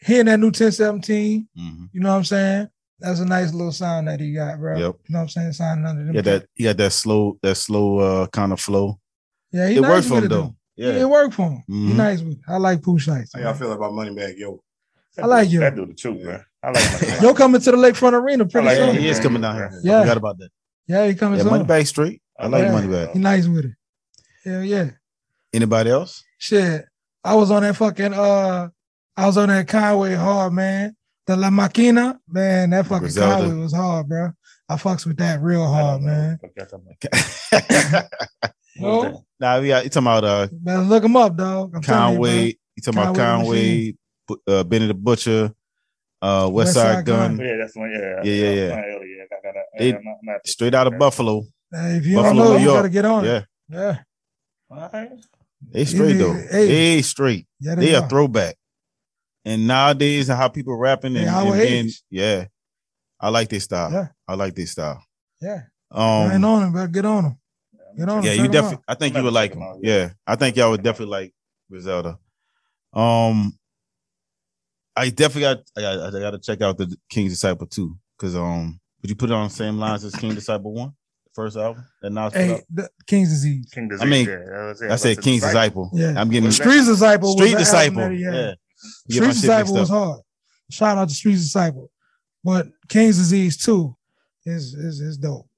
he 0.00 0.18
in 0.18 0.26
that 0.26 0.38
new 0.38 0.46
1017. 0.46 1.48
Mhm. 1.58 1.88
You 1.92 2.00
know 2.00 2.10
what 2.10 2.16
I'm 2.16 2.24
saying? 2.24 2.68
That's 3.00 3.20
a 3.20 3.24
nice 3.24 3.52
little 3.52 3.72
sound 3.72 4.08
that 4.08 4.18
he 4.20 4.32
got, 4.32 4.58
bro. 4.58 4.72
Yep. 4.76 4.80
You 5.06 5.12
know 5.12 5.18
what 5.18 5.22
I'm 5.22 5.28
saying? 5.28 5.52
Sounding 5.52 5.86
under 5.86 6.04
them. 6.04 6.14
He 6.14 6.22
got 6.22 6.24
that. 6.24 6.46
He 6.54 6.64
got 6.64 6.76
that 6.78 6.92
slow. 6.92 7.38
That 7.42 7.54
slow 7.56 7.98
uh 7.98 8.26
kind 8.28 8.52
of 8.52 8.60
flow. 8.60 8.98
Yeah, 9.52 9.68
he 9.68 9.76
it 9.76 9.80
nice 9.82 9.90
worked 9.90 10.08
for 10.08 10.18
him 10.18 10.24
it, 10.24 10.28
though. 10.28 10.54
Yeah, 10.76 10.88
Yeah. 10.90 11.00
it 11.02 11.08
worked 11.08 11.34
for 11.34 11.50
him. 11.50 11.62
He 11.66 11.72
Mhm. 11.92 11.96
nice 11.96 12.20
with 12.20 12.32
it. 12.34 12.40
I 12.48 12.56
like 12.58 12.82
Pooh 12.82 12.98
Shiesty. 12.98 13.34
How 13.34 13.40
y'all 13.40 13.54
feel 13.54 13.72
about 13.72 13.92
Moneybagg 13.92 14.36
Yo? 14.36 14.62
That 15.16 15.24
I 15.24 15.26
like 15.28 15.50
you. 15.50 15.60
That 15.60 15.74
dude 15.76 15.90
the 15.90 15.94
truth, 15.94 16.22
man. 16.24 16.44
I 16.62 16.70
like 16.70 17.02
my 17.02 17.18
Yo 17.22 17.34
coming 17.34 17.60
to 17.60 17.70
the 17.70 17.76
Lakefront 17.76 18.12
Arena 18.12 18.44
pretty 18.46 18.66
like 18.66 18.76
soon. 18.76 18.96
he 18.96 19.08
is 19.08 19.20
coming 19.20 19.42
down 19.42 19.56
here. 19.56 19.80
Yeah. 19.82 19.98
I 19.98 20.02
forgot 20.02 20.16
about 20.16 20.38
that. 20.38 20.50
Yeah, 20.86 21.06
he 21.06 21.14
coming 21.14 21.38
Yeah, 21.38 21.42
soon. 21.44 21.52
money 21.52 21.64
bag 21.64 21.86
straight. 21.86 22.20
I 22.38 22.46
like 22.46 22.62
Yeah. 22.64 22.72
money 22.72 22.86
bag. 22.88 23.10
He 23.12 23.18
nice 23.18 23.46
with 23.46 23.64
it. 23.66 23.72
Hell 24.44 24.62
yeah. 24.62 24.90
Anybody 25.52 25.90
else? 25.90 26.22
Shit. 26.38 26.84
I 27.24 27.34
was 27.34 27.50
on 27.50 27.62
that 27.62 27.76
fucking 27.76 28.14
uh 28.14 28.68
I 29.16 29.26
was 29.26 29.36
on 29.36 29.48
that 29.48 29.66
Conway 29.68 30.14
hard, 30.14 30.52
man. 30.52 30.94
The 31.26 31.36
La 31.36 31.50
Maquina, 31.50 32.18
man, 32.28 32.70
that 32.70 32.86
fucking 32.86 33.00
Griselda. 33.00 33.44
Conway 33.46 33.62
was 33.62 33.74
hard, 33.74 34.08
bro. 34.08 34.30
I 34.68 34.76
fucks 34.76 35.04
with 35.06 35.16
that 35.18 35.40
real 35.42 35.66
hard, 35.66 36.02
man. 36.02 36.38
No, 38.80 39.24
nah, 39.40 39.60
we 39.60 39.68
got 39.68 39.82
you 39.82 39.90
talking 39.90 40.06
about 40.06 40.22
uh 40.24 40.46
better 40.52 40.82
look 40.82 41.02
him 41.02 41.16
up, 41.16 41.36
dog. 41.36 41.72
I'm 41.74 41.82
telling 41.82 42.12
you, 42.12 42.16
Conway. 42.18 42.44
You 42.76 42.82
talking 42.84 43.00
about 43.00 43.16
Conway 43.16 43.94
Conway, 44.28 44.38
uh, 44.46 44.62
Benny 44.62 44.86
the 44.86 44.94
Butcher, 44.94 45.52
uh, 46.22 46.48
West 46.52 46.66
West 46.68 46.74
Side 46.74 46.94
Side 46.98 47.04
Gun, 47.06 47.36
Gun. 47.38 47.44
Yeah, 47.46 47.56
that's 47.56 47.74
one. 47.76 47.90
Yeah, 47.90 48.22
Yeah, 48.22 48.32
yeah, 48.32 48.50
yeah. 48.50 48.80
Earlier. 48.80 49.24
I 49.24 49.26
got 49.34 49.54
that. 49.54 49.64
They- 49.78 49.88
I'm 49.88 50.04
not- 50.04 50.10
I'm 50.22 50.26
not- 50.26 50.46
straight 50.46 50.74
out 50.74 50.86
of 50.86 50.96
Buffalo. 50.96 51.42
Hey, 51.70 51.96
if 51.96 52.06
you 52.06 52.16
Buffalo, 52.16 52.34
don't 52.34 52.36
know, 52.44 52.52
New 52.54 52.58
you 52.60 52.64
York. 52.64 52.78
gotta 52.78 52.88
get 52.88 53.04
on 53.04 53.24
Yeah, 53.24 53.36
it. 53.38 53.44
Yeah. 53.70 53.98
All 54.70 54.90
right. 54.92 55.10
they 55.70 55.84
straight 55.84 56.14
though. 56.14 56.32
Hey. 56.34 56.66
They 56.68 57.02
straight. 57.02 57.46
Yeah, 57.60 57.74
They 57.74 57.94
a 57.94 58.02
are. 58.02 58.08
throwback. 58.08 58.56
And 59.44 59.66
nowadays, 59.66 60.28
and 60.28 60.38
how 60.38 60.48
people 60.48 60.76
rapping 60.76 61.16
and, 61.16 61.26
and 61.28 61.52
being, 61.60 61.90
yeah, 62.10 62.46
I 63.20 63.30
like 63.30 63.48
this 63.48 63.64
style. 63.64 63.90
Yeah. 63.92 64.08
I 64.26 64.34
like 64.34 64.54
this 64.54 64.72
style. 64.72 65.02
Yeah. 65.40 65.62
I 65.90 66.34
ain't 66.34 66.34
Um, 66.34 66.44
on 66.44 66.62
him, 66.64 66.72
better 66.74 66.88
get 66.88 67.04
on 67.06 67.24
him. 67.24 67.38
Get 67.96 68.08
on 68.08 68.22
yeah, 68.22 68.34
check 68.34 68.40
you 68.44 68.48
definitely. 68.48 68.84
I 68.86 68.94
think 68.94 69.16
you 69.16 69.22
would 69.22 69.32
like 69.32 69.50
check 69.52 69.56
him. 69.56 69.62
him 69.62 69.68
out, 69.68 69.78
Yeah. 69.82 69.96
yeah. 69.96 70.10
I 70.26 70.36
think 70.36 70.56
y'all 70.56 70.70
would 70.70 70.82
definitely 70.82 71.12
like 71.12 71.34
Griselda. 71.70 72.18
Um, 72.92 73.58
I 74.96 75.08
definitely 75.10 75.42
got. 75.42 75.58
I 75.76 75.80
got. 75.80 76.14
I 76.14 76.20
got 76.20 76.30
to 76.32 76.38
check 76.38 76.60
out 76.60 76.76
the 76.78 76.94
King's 77.08 77.32
Disciple 77.32 77.66
too, 77.66 77.96
because 78.18 78.34
um, 78.36 78.78
would 79.00 79.08
you 79.10 79.16
put 79.16 79.30
it 79.30 79.34
on 79.34 79.48
the 79.48 79.54
same 79.54 79.78
lines 79.78 80.04
as 80.04 80.14
King 80.14 80.34
Disciple 80.34 80.72
one, 80.74 80.88
the 80.88 80.94
first 81.38 81.56
album 81.56 81.84
that 82.02 82.10
Nas 82.10 82.32
put 82.32 82.40
Hey, 82.42 82.54
out? 82.54 82.60
the 82.68 82.90
King's 83.06 83.28
disease. 83.28 83.70
King 83.72 83.90
I 84.00 84.04
mean, 84.06 84.26
yeah, 84.26 84.36
that 84.38 84.66
was 84.68 84.82
it. 84.82 84.90
I 84.90 84.96
said 84.96 85.20
King's 85.22 85.44
it's 85.44 85.52
Disciple. 85.52 85.90
Yeah. 85.94 86.14
I'm 86.16 86.28
getting 86.30 86.44
What's 86.46 86.58
that? 86.58 86.64
Streets 86.68 86.86
Disciple. 86.88 87.32
Street 87.36 87.56
Disciple. 87.56 88.00
album 88.02 88.18
that 88.18 88.18
he 88.18 88.24
had. 88.24 88.34
Yeah. 88.34 88.40
Get 88.40 88.48
my 88.48 89.08
Streets 89.08 89.18
shit 89.18 89.26
mixed 89.26 89.40
Disciple 89.42 89.74
was 89.74 89.88
hard. 89.88 90.20
Shout 90.70 90.98
out 90.98 91.08
to 91.08 91.14
Streets 91.14 91.42
Disciple. 91.42 91.90
But 92.42 92.66
King's 92.88 93.18
Disease 93.18 93.56
too 93.56 93.96
is 94.44 94.74
is 94.74 95.00
is 95.00 95.16
dope. 95.18 95.48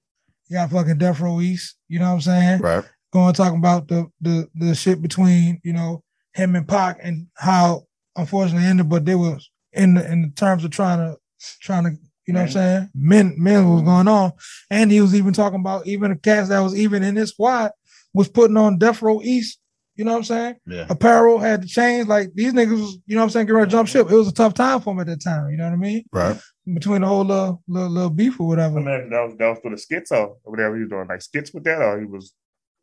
You 0.49 0.57
got 0.57 0.71
fucking 0.71 0.99
Death 0.99 1.21
Row 1.21 1.41
East, 1.41 1.77
you 1.89 1.99
know 1.99 2.09
what 2.09 2.15
I'm 2.15 2.21
saying? 2.21 2.61
Right. 2.61 2.85
Going 3.13 3.33
talking 3.33 3.59
about 3.59 3.89
the 3.89 4.07
the 4.21 4.49
the 4.55 4.75
shit 4.75 5.01
between, 5.01 5.61
you 5.65 5.73
know, 5.73 6.03
him 6.35 6.57
and 6.57 6.69
Pac 6.69 6.99
and 7.03 7.27
how 7.37 7.87
unfortunately 8.17 8.67
ended, 8.67 8.89
but 8.89 9.05
they 9.07 9.15
was 9.15 9.49
in 9.73 9.95
the 9.95 10.13
in 10.13 10.23
the 10.23 10.29
terms 10.29 10.63
of 10.65 10.73
trying 10.73 10.99
to 10.99 11.17
trying 11.61 11.85
to, 11.85 11.91
you 12.31 12.35
know 12.35 12.43
what 12.43 12.51
I'm 12.51 12.51
mm. 12.51 12.53
saying? 12.53 12.91
Men 12.95 13.35
men 13.39 13.69
was 13.69 13.83
going 13.83 14.07
on. 14.07 14.33
And 14.71 14.93
he 14.93 15.01
was 15.01 15.17
even 15.17 15.33
talking 15.33 15.59
about 15.59 15.85
even 15.87 16.13
a 16.13 16.17
cast 16.17 16.51
that 16.51 16.61
was 16.61 16.77
even 16.77 17.03
in 17.03 17.17
his 17.17 17.31
squad 17.31 17.73
was 18.15 18.29
putting 18.29 18.57
on 18.57 18.79
Death 18.79 19.03
Row 19.03 19.21
East, 19.21 19.59
you 19.97 20.05
know 20.05 20.13
what 20.13 20.19
I'm 20.19 20.25
saying? 20.25 20.57
Yeah. 20.65 20.87
apparel 20.89 21.41
had 21.41 21.63
to 21.63 21.69
change. 21.69 22.07
Like 22.07 22.31
these 22.35 22.53
niggas, 22.53 22.71
was, 22.71 22.99
you 23.07 23.17
know 23.17 23.23
what 23.23 23.25
I'm 23.25 23.31
saying, 23.31 23.47
get 23.47 23.55
ready 23.55 23.67
to 23.67 23.71
jump 23.73 23.89
ship. 23.89 24.09
It 24.09 24.15
was 24.15 24.29
a 24.29 24.33
tough 24.33 24.55
time 24.55 24.81
for 24.81 24.93
him 24.93 25.01
at 25.01 25.09
that 25.09 25.23
time. 25.23 25.51
You 25.51 25.57
know 25.57 25.65
what 25.65 25.73
I 25.73 25.77
mean? 25.77 26.05
Right. 26.13 26.41
Between 26.73 27.01
the 27.01 27.09
whole 27.09 27.25
little 27.25 27.63
little, 27.67 27.91
little 27.91 28.11
beef 28.11 28.39
or 28.39 28.45
I 28.45 28.47
whatever. 28.47 28.75
mean, 28.77 29.11
that 29.11 29.23
was 29.27 29.35
that 29.39 29.49
was 29.49 29.59
for 29.61 29.73
the 29.73 29.79
skits 29.79 30.13
or 30.13 30.37
whatever 30.45 30.77
he 30.77 30.83
was 30.83 30.91
doing, 30.91 31.09
like 31.09 31.23
skits 31.23 31.53
with 31.53 31.65
that, 31.65 31.83
or 31.83 31.99
he 31.99 32.07
was. 32.07 32.33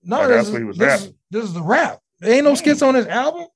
No, 0.04 0.18
Like, 0.20 0.27
this, 0.27 0.36
that's 0.36 0.48
is, 0.48 0.51
what 0.51 0.60
he 0.60 0.66
was 0.66 0.77
this, 0.77 0.94
is, 0.94 1.01
rapping. 1.08 1.18
this 1.32 1.44
is 1.46 1.54
the 1.54 1.63
rap. 1.63 2.00
There 2.20 2.34
ain't 2.34 2.44
no 2.44 2.56
skits 2.56 2.82
on 2.82 2.96
this 2.96 3.08
album. 3.08 3.48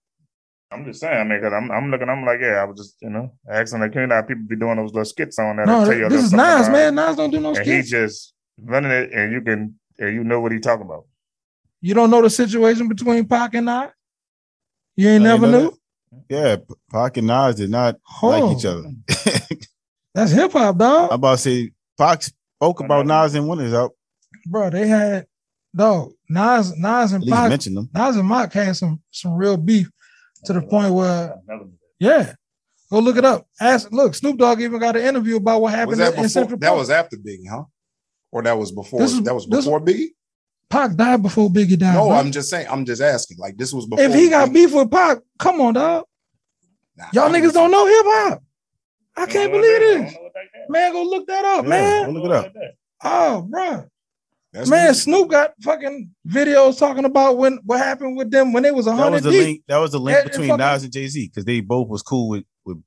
I'm 0.72 0.86
just 0.86 1.02
saying, 1.02 1.18
I 1.18 1.24
mean, 1.24 1.40
because 1.42 1.54
I'm 1.54 1.70
I'm 1.70 1.92
looking, 1.92 2.08
I'm 2.10 2.26
like, 2.26 2.40
yeah, 2.42 2.62
I 2.62 2.64
was 2.64 2.78
just, 2.78 3.02
you 3.02 3.10
know, 3.10 3.34
asking 3.50 3.82
like, 3.82 3.94
you 3.94 4.08
know, 4.08 4.16
how 4.16 4.22
people 4.22 4.44
be 4.48 4.56
doing 4.56 4.78
those 4.78 4.92
little 4.94 5.06
skits 5.06 5.38
on 5.38 5.58
that. 5.58 5.68
No, 5.68 5.80
and 5.82 5.86
tell 5.90 5.98
you 5.98 6.10
this 6.10 6.12
little 6.12 6.26
is 6.26 6.30
something 6.32 6.46
Nas, 6.48 6.68
about 6.68 6.72
man. 6.72 6.96
Nas 6.96 7.16
don't 7.18 7.30
do 7.32 7.40
no 7.40 7.54
And 7.54 7.66
he 7.66 7.82
just 7.82 8.34
running 8.58 8.92
it, 8.92 9.12
and 9.12 9.34
you 9.34 9.42
can, 9.42 9.76
and 10.00 10.14
you 10.14 10.24
know 10.24 10.40
what 10.40 10.52
he 10.54 10.60
talking 10.60 10.86
about. 10.86 11.06
You 11.82 11.94
don't 11.94 12.10
know 12.10 12.22
the 12.22 12.30
situation 12.30 12.88
between 12.88 13.28
Pac 13.28 13.56
and 13.56 13.66
Nas? 13.66 13.90
You 14.96 15.10
ain't 15.10 15.24
I 15.24 15.28
never 15.28 15.48
didn't 15.48 15.62
know 15.64 15.70
knew? 15.70 15.78
Yeah. 16.30 16.56
Pac 16.92 17.18
and 17.18 17.28
Nas 17.28 17.56
did 17.56 17.70
not 17.70 17.96
Oh, 18.22 18.28
like 18.28 18.58
each 18.58 18.66
other. 18.66 18.84
That's 20.14 20.32
hip 20.32 20.52
hop, 20.52 20.78
dog. 20.78 21.10
I'm 21.12 21.16
about 21.16 21.32
to 21.32 21.38
say 21.38 21.72
Pac 21.98 22.24
spoke 22.24 22.80
about 22.80 23.06
Nas 23.06 23.36
and 23.36 23.48
one 23.48 23.60
of 23.60 23.66
his 23.66 23.74
out. 23.74 23.92
Bro, 24.46 24.70
they 24.72 24.88
had 24.88 25.26
dog. 25.76 26.12
Nas, 26.30 26.78
Nas 26.78 27.12
At 27.12 27.16
and 27.16 27.24
least 27.24 27.36
Pac, 27.36 27.50
mention 27.50 27.74
them. 27.76 27.90
Nas 27.94 28.16
and 28.16 28.28
Mock 28.28 28.54
had 28.54 28.76
some 28.76 29.02
some 29.12 29.34
real 29.34 29.58
beef 29.58 29.90
to 30.46 30.54
the 30.54 30.62
point 30.62 30.94
where 30.94 31.34
I 31.34 31.36
never 31.48 31.66
knew 31.66 31.72
that. 32.00 32.28
Yeah. 32.28 32.34
Go 32.92 33.00
look 33.00 33.18
it 33.18 33.24
up. 33.26 33.48
Ask 33.60 33.92
look, 33.92 34.14
Snoop 34.16 34.38
Dogg 34.38 34.60
even 34.62 34.80
got 34.80 34.96
an 34.98 35.04
interview 35.04 35.38
about 35.38 35.62
what 35.62 35.72
happened 35.74 35.92
Was 35.92 35.98
that 36.00 36.08
in 36.10 36.14
before? 36.16 36.28
Central 36.30 36.60
That 36.60 36.76
was 36.76 36.90
after 36.90 37.16
Biggie, 37.18 37.48
huh? 37.50 37.64
Or 38.32 38.44
that 38.44 38.58
was 38.58 38.72
before? 38.72 39.00
This 39.00 39.14
is- 39.14 39.22
that 39.24 39.34
was 39.34 39.48
this- 39.48 39.64
before 39.66 39.80
Biggie. 39.80 40.10
Pac 40.70 40.96
died 40.96 41.22
before 41.22 41.50
Biggie 41.50 41.78
died. 41.78 41.96
No, 41.96 42.08
bro. 42.08 42.16
I'm 42.18 42.32
just 42.32 42.50
saying. 42.50 42.66
I'm 42.70 42.86
just 42.86 43.02
asking. 43.02 43.38
Like 43.40 43.58
this 43.58 43.74
was 43.74 43.86
before. 43.86 44.04
if 44.06 44.14
he 44.14 44.30
got 44.30 44.50
Biggie. 44.50 44.54
beef 44.54 44.74
with 44.74 44.90
Pac, 44.92 45.20
come 45.38 45.60
on, 45.62 45.74
dog. 45.74 46.06
Nah, 46.98 47.06
Y'all 47.14 47.24
I'm 47.26 47.34
niggas 47.34 47.44
just- 47.44 47.56
don't 47.56 47.72
know 47.72 47.86
hip 47.86 48.06
hop. 48.08 48.44
I 49.18 49.26
can't 49.26 49.52
believe 49.52 49.72
what 49.72 49.80
that- 49.80 49.86
I 50.00 50.04
this. 50.04 50.14
don't 50.14 50.14
know 50.14 50.22
what 50.24 50.34
that 50.34 50.60
is. 50.62 50.70
Man, 50.70 50.92
go 50.94 51.04
look 51.04 51.28
that 51.28 51.46
up, 51.46 51.64
Yeah. 51.66 51.70
man. 51.70 52.06
Go 52.06 52.12
look 52.20 52.26
it 52.26 52.32
up. 52.32 52.54
Oh, 53.04 53.42
bro. 53.44 53.86
That's 54.54 54.70
Man, 54.70 54.88
good. 54.90 54.96
Snoop 54.96 55.30
got 55.30 55.54
fucking 55.62 56.12
videos 56.28 56.78
talking 56.78 57.06
about 57.06 57.38
when 57.38 57.60
what 57.66 57.80
happened 57.80 58.18
with 58.18 58.32
them 58.32 58.52
when 58.52 58.64
they 58.64 58.72
was 58.72 58.86
a 58.86 58.90
That 58.90 58.96
was 58.96 59.04
hundred 59.04 59.24
the 59.24 59.32
deep. 59.32 59.44
link. 59.44 59.62
That 59.68 59.78
was 59.78 59.92
the 59.92 60.00
link 60.00 60.18
And- 60.18 60.24
and 60.26 60.32
between 60.32 60.50
fucking- 60.50 60.66
Nas 60.66 60.84
and 60.84 60.92
Jay 60.94 61.08
Z 61.08 61.28
because 61.28 61.46
they 61.46 61.62
both 61.62 61.88
was 61.88 62.02
cool 62.02 62.28
with 62.30 62.44
with 62.66 62.84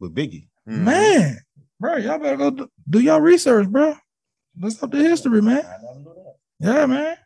with 0.00 0.14
Biggie. 0.14 0.48
Mhm. 0.68 0.78
Man, 0.84 1.38
bro, 1.78 1.96
y'all 1.96 2.18
better 2.18 2.36
go 2.36 2.50
do, 2.50 2.68
do 2.88 3.00
y'all 3.00 3.20
research, 3.20 3.68
bro. 3.68 3.94
Look 4.58 4.82
up 4.82 4.90
the 4.90 4.98
history, 4.98 5.42
man. 5.42 5.58
I 5.64 5.76
never 5.82 6.14
that. 6.14 6.34
Yeah, 6.60 6.86
man. 6.86 7.16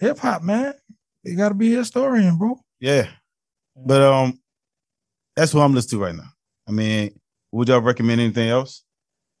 Hip 0.00 0.18
hop, 0.18 0.42
man. 0.42 0.74
You 1.24 1.36
gotta 1.36 1.54
be 1.54 1.74
a 1.74 1.78
historian, 1.78 2.36
bro. 2.36 2.60
Yeah, 2.80 3.08
but 3.74 4.02
um, 4.02 4.38
that's 5.34 5.54
what 5.54 5.62
I'm 5.62 5.74
listening 5.74 6.00
to 6.00 6.04
right 6.06 6.14
now. 6.14 6.28
I 6.68 6.72
mean, 6.72 7.18
would 7.52 7.68
y'all 7.68 7.80
recommend 7.80 8.20
anything 8.20 8.48
else? 8.50 8.84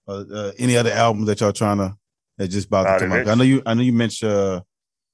Uh, 0.06 0.24
uh, 0.32 0.52
any 0.58 0.74
other 0.76 0.90
albums 0.90 1.26
that 1.26 1.40
y'all 1.40 1.52
trying 1.52 1.76
to 1.78 1.94
that 2.38 2.48
just 2.48 2.68
about 2.68 2.98
to 2.98 3.04
come 3.04 3.12
out? 3.12 3.28
I 3.28 3.34
know 3.34 3.44
you. 3.44 3.62
I 3.66 3.74
know 3.74 3.82
you 3.82 3.92
mentioned. 3.92 4.32
Uh, 4.32 4.60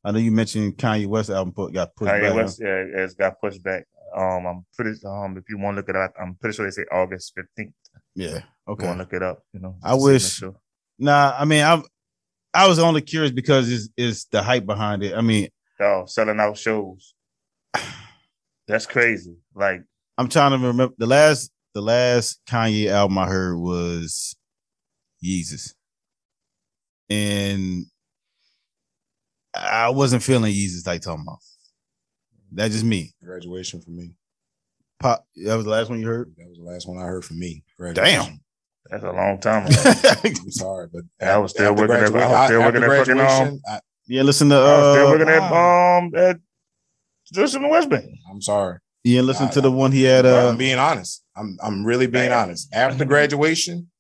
I 0.04 0.12
know 0.12 0.18
you 0.18 0.30
mentioned 0.30 0.76
Kanye 0.76 1.06
West 1.06 1.30
album 1.30 1.52
put, 1.52 1.72
got 1.72 1.96
pushed 1.96 2.12
Kanye 2.12 2.20
back. 2.20 2.34
West, 2.34 2.60
yeah, 2.60 2.84
it's 3.02 3.14
got 3.14 3.40
pushed 3.40 3.62
back. 3.62 3.86
Um, 4.14 4.46
I'm 4.46 4.66
pretty. 4.76 4.98
Um, 5.04 5.36
if 5.36 5.44
you 5.48 5.58
want 5.58 5.74
to 5.74 5.80
look 5.80 5.88
it 5.88 5.96
up, 5.96 6.14
I'm 6.20 6.36
pretty 6.36 6.54
sure 6.54 6.66
they 6.66 6.70
say 6.70 6.84
August 6.92 7.32
15th. 7.36 7.72
Yeah. 8.14 8.40
Okay. 8.68 8.86
want 8.86 8.98
to 8.98 9.02
look 9.04 9.12
it 9.12 9.22
up, 9.22 9.42
you 9.52 9.60
know. 9.60 9.76
I 9.82 9.94
wish- 9.94 10.34
sure. 10.34 10.54
Nah, 10.98 11.34
I 11.36 11.44
mean, 11.44 11.64
I'm. 11.64 11.82
I 12.52 12.68
was 12.68 12.78
only 12.78 13.00
curious 13.00 13.32
because 13.32 13.70
it's, 13.70 13.88
it's 13.96 14.24
the 14.26 14.40
hype 14.40 14.64
behind 14.64 15.02
it. 15.02 15.16
I 15.16 15.22
mean, 15.22 15.48
Dog, 15.78 16.08
selling 16.08 16.38
out 16.38 16.56
shows. 16.56 17.14
That's 18.68 18.86
crazy. 18.86 19.36
Like, 19.54 19.82
I'm 20.16 20.28
trying 20.28 20.52
to 20.52 20.64
remember 20.68 20.94
the 20.96 21.06
last 21.06 21.50
the 21.74 21.82
last 21.82 22.40
Kanye 22.46 22.86
album 22.90 23.18
I 23.18 23.26
heard 23.26 23.58
was 23.58 24.36
Yeezus. 25.22 25.74
And 27.10 27.86
I 29.54 29.90
wasn't 29.90 30.22
feeling 30.22 30.52
Yeezus 30.52 30.86
like 30.86 31.00
talking 31.02 31.22
about. 31.26 31.38
That's 32.52 32.72
just 32.74 32.84
me. 32.84 33.14
Graduation 33.22 33.80
for 33.80 33.90
me. 33.90 34.12
Pop 35.00 35.26
that 35.44 35.54
was 35.56 35.64
the 35.64 35.70
last 35.70 35.90
one 35.90 36.00
you 36.00 36.06
heard? 36.06 36.32
That 36.36 36.48
was 36.48 36.58
the 36.58 36.64
last 36.64 36.88
one 36.88 36.98
I 36.98 37.02
heard 37.06 37.24
from 37.24 37.38
me. 37.38 37.64
Graduation. 37.76 38.22
Damn. 38.24 38.40
that's 38.90 39.02
a 39.04 39.12
long 39.12 39.40
time 39.40 39.66
ago. 39.66 39.76
I'm 40.24 40.50
sorry, 40.50 40.88
but 40.92 41.02
I 41.20 41.36
was 41.38 41.50
still 41.50 41.74
working 41.74 41.96
at- 41.96 42.14
I 42.14 42.28
was 42.40 42.46
still 42.46 42.60
working 42.62 42.82
at 42.82 42.88
fucking, 42.88 43.12
um, 43.12 43.16
graduation, 43.18 43.60
I, 43.68 43.80
yeah, 44.06 44.22
listen 44.22 44.48
to 44.50 44.54
I 44.54 44.58
was 44.78 44.96
still 44.96 45.06
uh 45.06 45.10
working 45.10 45.28
at 45.28 45.50
wow. 45.50 45.98
um 45.98 46.14
at 46.14 46.36
just 47.32 47.54
in 47.56 47.62
the 47.62 47.68
West 47.68 47.90
Bank. 47.90 48.04
I'm 48.30 48.40
sorry. 48.40 48.78
yeah, 49.02 49.20
listen 49.22 49.48
I- 49.48 49.50
to 49.50 49.60
the 49.60 49.70
one 49.72 49.90
he 49.92 50.04
had 50.04 50.26
uh 50.26 50.48
I'm 50.50 50.56
being 50.56 50.78
honest. 50.78 51.22
I'm 51.36 51.58
I'm 51.62 51.84
really 51.84 52.06
being 52.06 52.28
Damn. 52.30 52.44
honest. 52.48 52.72
After 52.72 53.04
graduation, 53.04 53.90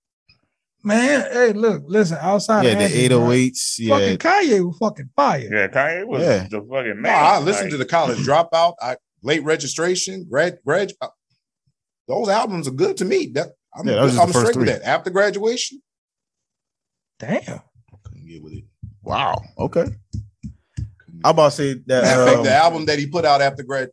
Man, 0.86 1.32
hey, 1.32 1.52
look, 1.54 1.84
listen, 1.86 2.18
outside 2.20 2.64
yeah, 2.66 2.72
of 2.72 2.78
the 2.78 2.84
Anthony, 2.84 3.08
808s. 3.08 3.74
Yeah. 3.78 3.98
fucking 3.98 4.18
Kanye 4.18 4.66
was 4.66 4.76
fucking 4.78 5.10
fire. 5.16 5.48
Yeah, 5.50 5.68
Kanye 5.68 6.06
was 6.06 6.22
Yeah. 6.22 6.46
the 6.50 6.60
fucking 6.60 7.00
man. 7.00 7.02
no, 7.02 7.08
I 7.10 7.38
listened 7.40 7.64
Like, 7.66 7.70
to 7.72 7.76
the 7.78 7.86
college 7.86 8.18
dropout. 8.18 8.74
I 8.82 8.96
late 9.22 9.42
registration, 9.44 10.26
grad 10.28 10.58
grad. 10.66 10.92
uh, 11.00 11.08
those 12.06 12.28
albums 12.28 12.68
are 12.68 12.72
good 12.72 12.98
to 12.98 13.06
me. 13.06 13.28
That 13.34 13.48
I'm, 13.74 13.88
Yeah, 13.88 13.94
that 13.94 14.02
was 14.02 14.18
I'm 14.18 14.26
the 14.26 14.32
first 14.34 14.52
straight 14.52 14.56
with 14.58 14.66
that. 14.68 14.82
After 14.86 15.08
graduation, 15.08 15.80
Damn. 17.18 17.60
couldn't 18.02 18.26
get 18.28 18.42
with 18.42 18.52
it. 18.52 18.64
Wow. 19.02 19.40
Okay. 19.58 19.86
I'm 21.24 21.30
about 21.30 21.52
to 21.52 21.56
say 21.56 21.74
that 21.86 22.02
Matter 22.04 22.32
of 22.32 22.38
um, 22.40 22.44
the 22.44 22.54
album 22.54 22.84
that 22.86 22.98
he 22.98 23.06
put 23.06 23.24
out 23.24 23.40
after 23.40 23.62
grad 23.62 23.88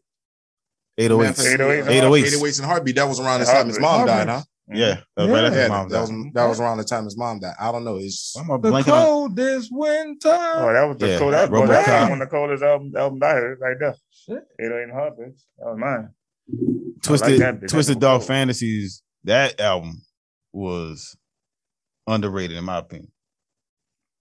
808s. 1.00 1.56
808s. 1.56 1.86
808s. 1.88 2.42
808s 2.42 2.60
and 2.60 2.66
Heartbeat. 2.68 2.96
That 2.98 3.08
was 3.08 3.20
around 3.22 3.40
the 3.40 3.46
time 3.46 3.68
his 3.68 3.80
mom 3.80 4.06
died, 4.08 4.28
huh? 4.28 4.42
Yeah. 4.74 5.02
that 5.16 5.24
was 5.24 5.32
right 5.32 5.54
Yeah, 5.54 5.68
mom 5.68 5.90
that 5.90 6.02
was 6.02 6.10
that 6.34 6.46
was 6.48 6.60
around 6.60 6.78
the 6.78 6.84
time 6.84 7.04
his 7.06 7.18
mom 7.18 7.40
died. 7.40 7.56
I 7.60 7.72
don't 7.72 7.84
know. 7.84 7.98
It's 7.98 8.34
Why 8.36 8.44
am 8.44 8.52
I 8.52 8.58
The 8.58 8.70
blanking 8.70 8.78
on 8.94 9.06
coldest 9.06 9.70
winter. 9.72 10.30
Oh, 10.30 10.74
that 10.74 10.84
was 10.84 10.98
the 10.98 11.08
Yeah, 11.08 11.20
cold. 11.20 11.34
That 11.34 11.52
was, 11.52 11.62
Robocop. 11.62 11.68
that 11.86 12.02
was 12.02 12.10
one 12.10 12.22
of 12.22 12.28
the 12.28 12.32
coldest 12.32 12.64
album 12.64 12.94
album 12.96 13.20
I 13.24 13.28
heard 13.32 13.60
right 13.60 13.78
there. 13.80 13.96
Shit. 14.12 14.44
Eight 14.60 14.72
ain't 14.72 14.92
hard, 14.92 15.14
bitch. 15.14 15.42
That 15.58 15.66
was 15.66 15.78
mine. 15.78 16.10
Twisted 17.04 17.40
that. 17.40 17.68
Twisted 17.68 18.00
Dog 18.00 18.20
was 18.20 18.28
cool. 18.28 18.36
Fantasies. 18.36 19.04
That 19.24 19.60
album 19.60 20.02
was 20.54 21.16
underrated 22.08 22.58
in 22.58 22.64
my 22.64 22.78
opinion. 22.78 23.12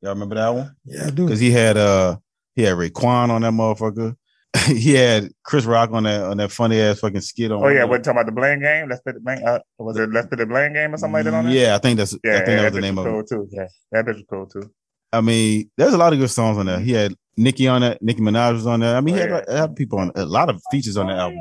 Y'all 0.02 0.12
remember 0.14 0.36
that 0.36 0.48
one? 0.48 0.74
Yeah, 0.84 1.06
I 1.06 1.10
do. 1.10 1.26
Because 1.26 1.40
he 1.40 1.50
had 1.50 1.76
uh 1.76 2.16
he 2.54 2.62
had 2.62 2.76
Raekwon 2.76 3.30
on 3.30 3.42
that 3.42 3.52
motherfucker. 3.52 4.16
he 4.66 4.94
had 4.94 5.30
Chris 5.44 5.64
Rock 5.64 5.90
on 5.92 6.02
that 6.04 6.22
on 6.22 6.36
that 6.38 6.50
funny 6.50 6.80
ass 6.80 7.00
fucking 7.00 7.20
skit 7.20 7.52
on. 7.52 7.62
Oh 7.64 7.68
yeah, 7.68 7.84
what 7.84 8.02
talking 8.02 8.18
about 8.18 8.26
the 8.26 8.32
blame 8.32 8.60
game? 8.60 8.88
Let's 8.88 9.00
play 9.02 9.12
the 9.12 9.20
blame. 9.20 9.38
Uh, 9.46 9.58
was 9.78 9.96
it 9.96 10.10
Let's 10.10 10.26
play 10.28 10.36
the 10.38 10.46
blame 10.46 10.72
game 10.72 10.92
or 10.94 10.96
something 10.98 11.12
like 11.14 11.24
that 11.24 11.34
on 11.34 11.44
there? 11.46 11.54
Yeah, 11.54 11.74
I 11.76 11.78
think 11.78 11.98
that's 11.98 12.16
yeah. 12.24 12.32
I 12.32 12.36
think 12.44 12.46
that 12.60 12.64
was 12.64 12.72
the 12.74 12.80
name 12.80 12.98
of 12.98 13.06
it. 13.06 13.10
cool 13.10 13.24
too. 13.24 13.48
Yeah, 13.50 13.68
that 13.92 14.04
bitch 14.06 14.14
was 14.14 14.24
cool 14.28 14.46
too. 14.46 14.70
I 15.12 15.20
mean, 15.20 15.70
there's 15.76 15.94
a 15.94 15.98
lot 15.98 16.12
of 16.12 16.18
good 16.18 16.30
songs 16.30 16.58
on 16.58 16.66
there. 16.66 16.80
He 16.80 16.92
had 16.92 17.14
Nicki 17.36 17.68
on 17.68 17.80
that. 17.82 18.02
Nicki 18.02 18.20
Minaj 18.20 18.52
was 18.54 18.66
on 18.66 18.80
there. 18.80 18.96
I 18.96 19.00
mean, 19.00 19.14
he 19.16 19.20
Oh, 19.22 19.28
had 19.28 19.44
yeah. 19.48 19.64
a 19.64 19.68
people 19.68 19.98
on 19.98 20.12
a 20.14 20.24
lot 20.24 20.48
of 20.48 20.60
features 20.70 20.96
on 20.96 21.06
the 21.06 21.14
album. 21.14 21.40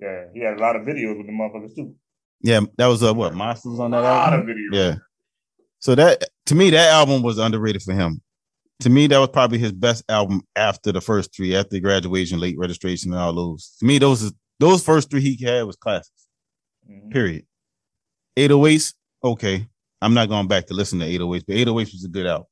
Yeah, 0.00 0.24
he 0.34 0.40
had 0.40 0.58
a 0.58 0.60
lot 0.60 0.76
of 0.76 0.82
videos 0.82 1.16
with 1.16 1.26
the 1.26 1.32
motherfuckers 1.32 1.74
too. 1.74 1.94
Yeah, 2.42 2.60
that 2.76 2.86
was 2.86 3.02
uh 3.02 3.14
what 3.14 3.34
Monsters 3.34 3.78
on 3.78 3.94
A 3.94 3.96
that 3.96 4.02
lot 4.02 4.32
album. 4.34 4.50
of 4.50 4.56
videos. 4.56 4.68
Yeah. 4.72 4.94
So 5.78 5.94
that 5.94 6.24
to 6.46 6.54
me, 6.54 6.70
that 6.70 6.90
album 6.92 7.22
was 7.22 7.38
underrated 7.38 7.82
for 7.82 7.92
him. 7.94 8.20
To 8.80 8.90
me, 8.90 9.06
that 9.06 9.18
was 9.18 9.28
probably 9.28 9.58
his 9.58 9.72
best 9.72 10.02
album 10.08 10.42
after 10.56 10.90
the 10.92 11.00
first 11.00 11.34
three, 11.34 11.54
after 11.54 11.78
graduation, 11.78 12.40
late 12.40 12.58
registration, 12.58 13.12
and 13.12 13.20
all 13.20 13.32
those. 13.32 13.76
To 13.78 13.84
me, 13.86 13.98
those 13.98 14.32
those 14.58 14.84
first 14.84 15.10
three 15.10 15.20
he 15.20 15.44
had 15.44 15.62
was 15.64 15.76
classics. 15.76 16.26
Mhm. 16.90 17.10
Period. 17.12 17.46
808s, 18.36 18.94
okay. 19.22 19.66
I'm 20.00 20.14
not 20.14 20.28
going 20.28 20.48
back 20.48 20.66
to 20.66 20.74
listen 20.74 20.98
to 21.00 21.04
808s, 21.06 21.44
but 21.46 21.56
808s 21.56 21.92
was 21.92 22.04
a 22.04 22.08
good 22.08 22.26
album. 22.26 22.46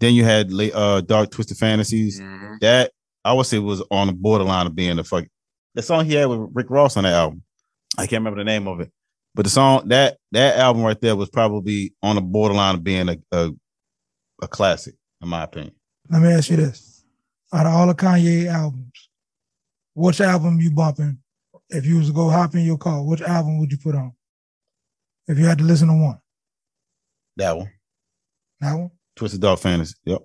Then 0.00 0.14
you 0.14 0.24
had 0.24 0.50
uh 0.74 1.00
Dark 1.02 1.30
Twisted 1.30 1.58
Fantasies. 1.58 2.20
Mhm. 2.20 2.60
That 2.60 2.92
I 3.24 3.32
would 3.34 3.46
say 3.46 3.58
was 3.58 3.82
on 3.90 4.06
the 4.06 4.12
borderline 4.14 4.66
of 4.66 4.74
being 4.74 4.96
the 4.96 5.04
fuck. 5.04 5.26
The 5.74 5.82
song 5.82 6.06
he 6.06 6.14
had 6.14 6.26
with 6.26 6.48
Rick 6.54 6.70
Ross 6.70 6.96
on 6.96 7.04
that 7.04 7.12
album. 7.12 7.42
I 7.98 8.02
can't 8.06 8.20
remember 8.20 8.38
the 8.40 8.44
name 8.44 8.66
of 8.68 8.80
it. 8.80 8.90
But 9.34 9.42
the 9.44 9.50
song 9.50 9.88
that 9.88 10.18
that 10.32 10.56
album 10.58 10.82
right 10.82 11.00
there 11.00 11.14
was 11.16 11.28
probably 11.28 11.94
on 12.02 12.14
the 12.16 12.22
borderline 12.22 12.74
of 12.76 12.84
being 12.84 13.08
a 13.08 13.16
a, 13.32 13.50
a 14.42 14.48
classic, 14.48 14.94
in 15.22 15.28
my 15.28 15.44
opinion. 15.44 15.74
Let 16.10 16.22
me 16.22 16.28
ask 16.32 16.50
you 16.50 16.56
this: 16.56 17.04
Out 17.52 17.66
of 17.66 17.72
all 17.74 17.86
the 17.86 17.94
Kanye 17.94 18.46
albums, 18.46 19.08
which 19.94 20.20
album 20.20 20.60
you 20.60 20.70
bumping? 20.70 21.18
If 21.70 21.84
you 21.84 21.98
was 21.98 22.06
to 22.08 22.12
go 22.14 22.30
hop 22.30 22.54
in 22.54 22.62
your 22.64 22.78
car, 22.78 23.02
which 23.04 23.20
album 23.20 23.58
would 23.58 23.70
you 23.70 23.78
put 23.78 23.94
on? 23.94 24.12
If 25.26 25.38
you 25.38 25.44
had 25.44 25.58
to 25.58 25.64
listen 25.64 25.88
to 25.88 25.94
one, 25.94 26.18
That 27.36 27.56
one. 27.56 27.70
that 28.60 28.74
one. 28.74 28.90
Twisted 29.16 29.40
Dark 29.42 29.58
Fantasy. 29.58 29.94
Yep. 30.04 30.20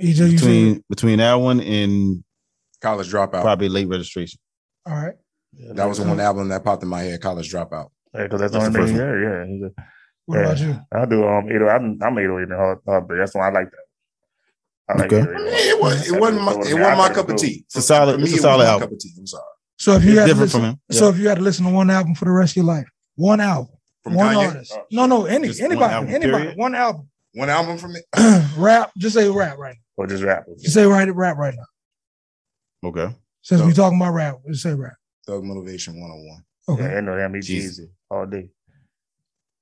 EJ, 0.00 0.06
you 0.30 0.32
Between 0.36 0.74
said, 0.74 0.82
between 0.88 1.18
that 1.18 1.34
one 1.34 1.60
and 1.60 2.22
College 2.80 3.10
Dropout. 3.10 3.42
probably 3.42 3.68
late 3.68 3.88
registration. 3.88 4.38
all 4.86 4.94
right. 4.94 5.14
That 5.74 5.86
was 5.86 5.98
the 5.98 6.04
one 6.04 6.18
album 6.20 6.48
that 6.48 6.64
popped 6.64 6.82
in 6.82 6.88
my 6.88 7.02
head. 7.02 7.20
College 7.20 7.50
Dropout. 7.52 7.88
Yeah, 8.12 8.24
because 8.24 8.40
that's, 8.40 8.52
That's 8.52 8.64
the 8.66 8.70
the 8.72 8.78
only 8.78 8.88
thing. 8.92 8.96
first 8.98 9.60
Yeah, 9.60 9.64
yeah. 9.66 9.84
What 10.26 10.36
Yeah. 10.38 10.44
about 10.44 10.58
you? 10.60 10.80
I 10.92 11.04
do 11.06 11.26
um 11.28 11.48
808. 11.48 11.70
I'm 11.74 12.02
I'm 12.02 12.18
808 12.18 12.42
in 12.52 12.56
heartbreak. 12.86 13.18
That's 13.20 13.34
why 13.34 13.48
I 13.48 13.52
like 13.52 13.70
that. 13.70 13.83
I 14.88 14.94
like 14.98 15.12
Okay. 15.12 15.22
808. 15.22 15.52
It, 15.54 15.80
was, 15.82 16.08
it 16.12 16.20
wasn't 16.20 16.42
my, 16.42 16.52
it 16.52 16.56
wasn't 16.56 16.98
my 16.98 17.08
cup 17.12 17.28
of 17.28 17.36
tea. 17.36 17.64
It's 17.66 17.76
a 17.76 17.82
solid- 17.82 18.18
me, 18.18 18.24
it's 18.24 18.34
a 18.34 18.38
solid 18.38 18.66
album. 18.66 18.88
cup 18.88 18.92
of 18.92 18.98
tea. 18.98 19.10
I'm 19.18 19.26
sorry. 19.26 19.42
So 19.78 19.92
if 19.94 20.04
you 20.04 20.10
It's 20.10 20.18
had 20.20 20.26
to 20.26 20.28
different 20.32 20.40
listen, 20.40 20.60
from 20.60 20.70
him. 20.70 20.78
so 20.92 21.08
if 21.08 21.18
you 21.18 21.28
had 21.28 21.36
to 21.38 21.42
listen 21.42 21.64
to 21.66 21.72
one 21.72 21.90
album 21.90 22.14
for 22.14 22.26
the 22.26 22.30
rest 22.30 22.52
of 22.52 22.56
your 22.56 22.64
life, 22.66 22.86
one 23.16 23.40
album, 23.40 23.74
From 24.02 24.14
one 24.14 24.34
Kanye, 24.34 24.48
artist, 24.48 24.72
oh, 24.76 24.82
no, 24.92 25.06
no, 25.06 25.24
any 25.26 25.48
Just 25.48 25.60
one 25.62 25.70
anybody, 25.72 25.94
album, 25.94 26.10
anybody, 26.14 26.42
period? 26.44 26.58
one 26.58 26.74
album, 26.74 27.08
one 27.34 27.50
album 27.50 27.78
from 27.78 27.96
it. 27.96 28.04
rap. 28.58 28.92
Just 28.98 29.14
say 29.16 29.28
rap 29.30 29.56
right. 29.58 29.76
Or 29.96 30.06
just 30.06 30.22
rap. 30.22 30.44
now. 30.46 30.54
Just 30.60 30.74
say 30.74 30.84
right, 30.84 31.12
rap 31.14 31.36
right 31.38 31.54
now. 31.56 32.88
Okay. 32.90 33.14
Since 33.42 33.60
So- 33.62 33.66
we 33.66 33.72
talking 33.72 33.98
about 34.00 34.12
rap, 34.12 34.36
just 34.48 34.62
say 34.62 34.74
rap. 34.74 34.94
Thug 35.26 35.42
Motivation 35.42 35.98
101. 35.98 36.44
Okay. 36.68 36.92
Yeah, 36.92 36.98
I 36.98 37.00
know 37.00 37.16
him. 37.18 37.34
He 37.34 37.40
Jesus. 37.40 37.80
Jeezy 37.80 37.88
all 38.10 38.26
day. 38.26 38.48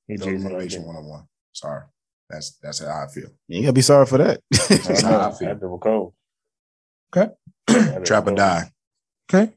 He 0.08 0.16
Thug 0.16 0.28
Jeezy 0.28 0.32
all 0.32 0.38
day. 0.38 0.44
Motivation 0.44 0.82
101. 0.84 1.24
Sorry. 1.52 1.82
That's 2.32 2.58
that's 2.62 2.78
how 2.80 3.04
I 3.04 3.06
feel. 3.12 3.28
You 3.46 3.58
ain't 3.58 3.64
gotta 3.66 3.74
be 3.74 3.82
sorry 3.82 4.06
for 4.06 4.18
that. 4.18 4.40
That's 4.50 5.02
how. 5.02 5.28
I 5.28 5.32
feel. 5.32 5.48
That 5.54 5.68
was 5.68 5.80
cold. 5.82 6.14
Okay. 7.14 7.30
That 7.68 8.04
Trap 8.06 8.26
or 8.26 8.34
die. 8.34 8.72
Okay. 9.32 9.52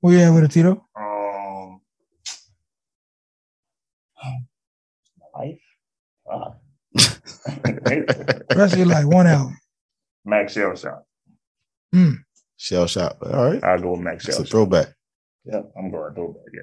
Where 0.00 0.14
you 0.14 0.20
at 0.20 0.30
with 0.30 0.44
it, 0.44 0.50
Tito? 0.50 0.86
Um, 0.94 1.80
life. 5.34 5.60
Ah. 6.30 6.52
Rest 8.54 8.72
of 8.74 8.78
your 8.78 8.86
life, 8.86 9.04
one 9.06 9.26
album. 9.26 9.58
Max 10.24 10.52
Shell 10.52 10.76
Shot. 10.76 11.02
Shell 12.56 12.86
shot. 12.86 13.16
All 13.22 13.50
right. 13.50 13.64
I'll 13.64 13.80
go 13.80 13.92
with 13.92 14.00
Max 14.00 14.24
Shell. 14.24 14.32
It's 14.32 14.40
a 14.40 14.44
Shot. 14.44 14.50
throwback. 14.50 14.88
Yeah, 15.44 15.62
I'm 15.76 15.90
going 15.90 16.14
throwback. 16.14 16.42
Yeah. 16.52 16.62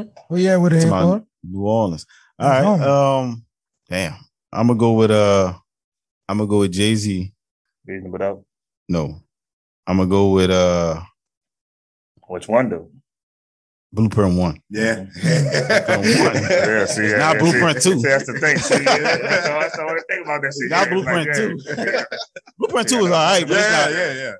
Okay. 0.00 0.10
Where 0.28 0.40
you 0.40 0.48
at 0.48 0.56
with 0.56 0.72
it, 0.72 0.76
It's 0.76 0.84
Head 0.84 0.90
my- 0.90 1.02
Boy? 1.02 1.20
New 1.44 1.66
Orleans. 1.66 2.06
All 2.38 2.48
That's 2.48 2.64
right. 2.64 2.80
home. 2.80 3.28
Um, 3.30 3.44
damn. 3.88 4.14
I'm 4.52 4.66
gonna 4.68 4.78
go 4.78 4.92
with 4.94 5.10
uh 5.10 5.52
I'm 6.28 6.38
gonna 6.38 6.48
go 6.48 6.60
with 6.60 6.72
Jay-Z. 6.72 7.32
Reasonable 7.86 8.18
doubt. 8.18 8.44
No. 8.88 9.20
I'm 9.86 9.96
gonna 9.98 10.08
go 10.08 10.30
with 10.32 10.50
uh 10.50 11.00
Which 12.28 12.48
one 12.48 12.68
though? 12.70 12.90
Blueprint 13.92 14.36
One. 14.38 14.60
Yeah. 14.68 15.06
Yeah, 15.16 16.84
see, 16.84 17.02
It's 17.02 17.12
yeah, 17.12 17.16
not 17.18 17.36
yeah, 17.36 17.40
Blueprint 17.40 17.82
see, 17.82 17.90
two. 17.92 18.00
see, 18.00 18.08
that's 18.08 18.26
the 18.26 18.38
thing. 18.38 18.58
See, 18.58 18.74
yeah, 18.74 18.98
that's, 18.98 19.18
the, 19.22 19.48
that's 19.48 19.76
the 19.76 19.82
only 19.82 20.02
thing 20.10 20.22
about 20.24 20.42
that 20.42 20.52
shit. 20.52 20.70
Not 20.70 20.86
yeah, 20.88 20.92
Blueprint 20.94 21.28
like, 21.28 21.36
two. 21.36 22.04
Blueprint 22.58 22.88
Two 22.88 22.96
is 22.98 23.04
all 23.04 23.10
right, 23.10 23.48
but 23.48 23.56
it's 23.56 23.66
yeah, 23.66 23.70
not. 23.84 23.90
yeah, 23.92 24.12
yeah. 24.14 24.32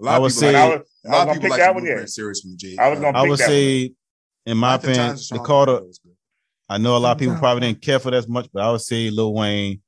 A 0.00 0.02
lot 0.04 0.14
I 0.14 0.18
would 0.18 0.32
say- 0.32 0.52
Like, 0.52 0.56
I 0.56 0.68
like, 0.68 0.78
was, 0.80 0.88
a 1.04 1.08
I 1.08 1.10
lot 1.12 1.12
was 1.12 1.20
of 1.20 1.26
gonna 1.26 1.32
people 1.34 1.42
pick 1.42 1.50
like 1.50 1.58
that 1.60 1.66
the 1.68 1.74
one. 1.74 1.84
Yeah, 1.84 1.88
Blueprint 1.90 2.10
series 2.10 2.40
from 2.40 2.52
Jay. 2.56 2.76
I 2.78 2.88
was 2.90 2.98
gonna 3.00 3.18
I 3.18 3.22
would 3.22 3.38
that 3.38 3.42
one. 3.44 3.48
say, 3.48 3.92
in 4.46 4.56
my 4.58 4.72
Life 4.72 4.82
opinion, 4.84 5.06
Times 5.06 5.28
the 5.28 5.38
Carter. 5.38 5.80
Carter 6.70 6.70
was 6.70 6.70
good. 6.70 6.74
I 6.74 6.78
know 6.78 6.96
a 6.96 6.98
lot 6.98 7.12
of 7.12 7.18
people 7.18 7.34
Sometimes. 7.34 7.40
probably 7.40 7.60
didn't 7.68 7.82
care 7.82 7.98
for 7.98 8.10
that 8.10 8.16
as 8.16 8.28
much, 8.28 8.48
but 8.52 8.62
I 8.62 8.70
would 8.70 8.80
say 8.80 9.10
Lil 9.10 9.34
Wayne 9.34 9.80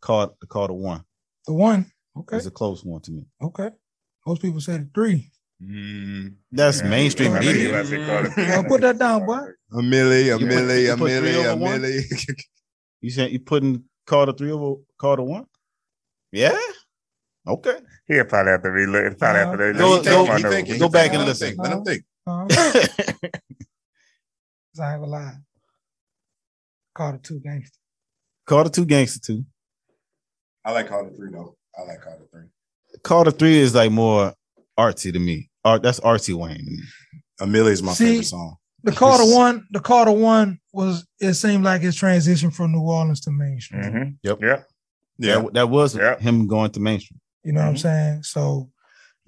caught 0.00 0.38
the 0.40 0.46
Carter 0.46 0.74
One. 0.74 1.04
The 1.46 1.52
one. 1.54 1.86
Okay. 2.16 2.36
It's 2.36 2.46
a 2.46 2.50
close 2.50 2.84
one 2.84 3.00
to 3.02 3.12
me. 3.12 3.24
Okay. 3.42 3.70
Most 4.26 4.42
people 4.42 4.60
say 4.60 4.78
the 4.78 4.88
three. 4.94 5.30
Mm, 5.62 6.34
That's 6.50 6.80
Yeah. 6.82 6.88
mainstream 6.88 7.32
media. 7.34 7.52
you 7.54 7.72
have 7.74 7.88
to 7.88 8.06
call 8.06 8.26
it- 8.26 8.36
Well, 8.36 8.64
put 8.64 8.80
that 8.82 8.98
down, 8.98 9.24
boy. 9.26 9.48
a 9.72 9.76
milli, 9.76 10.34
a 10.34 10.38
You 10.38 10.46
milli, 10.46 10.82
you 10.84 10.92
a 10.92 10.96
milli, 10.96 11.52
a 11.52 11.56
milli. 11.56 12.02
You 13.00 13.10
said 13.10 13.32
you 13.32 13.40
putting 13.40 13.84
Carter 14.06 14.32
three 14.32 14.50
over 14.52 14.80
Carter 14.98 15.22
one? 15.22 15.46
Yeah. 16.32 16.56
Okay. 17.46 17.78
He'll 18.06 18.24
probably 18.24 18.52
have 18.52 18.62
to 18.62 18.68
relook. 18.68 19.18
Probably 19.18 19.38
have 19.40 19.52
to 19.52 19.72
Go- 19.78 20.00
relook. 20.00 20.04
go- 20.04 20.26
my 20.26 20.40
thinking, 20.42 20.78
Go 20.78 20.88
back 20.88 21.10
thinking. 21.12 21.20
and 21.20 21.26
Let 21.26 21.28
listen. 21.28 21.48
think, 21.48 21.58
Let 21.58 21.72
him 21.72 21.84
think. 21.84 22.04
Uh, 22.26 22.46
I 24.80 24.92
ain't 24.94 25.00
gonna 25.00 25.06
lie. 25.06 25.34
Carter 26.94 27.18
two 27.22 27.40
gangster. 27.40 27.78
Carter 28.46 28.70
two 28.70 28.84
gangster 28.84 29.20
two. 29.24 29.44
I 30.64 30.72
like 30.72 30.88
Carter 30.88 31.10
three 31.16 31.30
though. 31.32 31.56
I 31.78 31.82
like 31.82 32.00
Carter 32.02 32.24
three. 32.30 32.46
Carter 33.02 33.30
three 33.30 33.58
is 33.58 33.74
like 33.74 33.90
more 33.90 34.34
artsy 34.78 35.12
to 35.12 35.18
me. 35.18 35.50
Art 35.64 35.82
that's 35.82 36.00
artsy 36.00 36.34
Wayne. 36.34 36.56
to 36.58 36.64
me. 36.64 36.78
A 37.40 37.44
milli 37.46 37.70
is 37.70 37.82
my 37.82 37.92
See, 37.92 38.06
favorite 38.06 38.24
song. 38.24 38.56
The 38.84 38.92
Carter 38.92 39.24
one, 39.24 39.66
the 39.70 39.80
Carter 39.80 40.12
one 40.12 40.58
was 40.72 41.06
it 41.20 41.34
seemed 41.34 41.64
like 41.64 41.82
his 41.82 41.94
transition 41.96 42.50
from 42.50 42.72
New 42.72 42.80
Orleans 42.80 43.20
to 43.22 43.30
mainstream. 43.30 43.82
Mhm. 43.82 44.16
Yep. 44.22 44.38
Yeah. 44.42 44.62
Yeah, 45.18 45.40
That, 45.42 45.54
that 45.54 45.70
was 45.70 45.96
Yeah. 45.96 46.18
him 46.18 46.46
going 46.48 46.72
to 46.72 46.80
mainstream. 46.80 47.20
You 47.44 47.52
know 47.52 47.60
what 47.60 47.68
I'm 47.68 47.74
Mhm. 47.74 47.78
saying? 47.80 48.22
So 48.24 48.70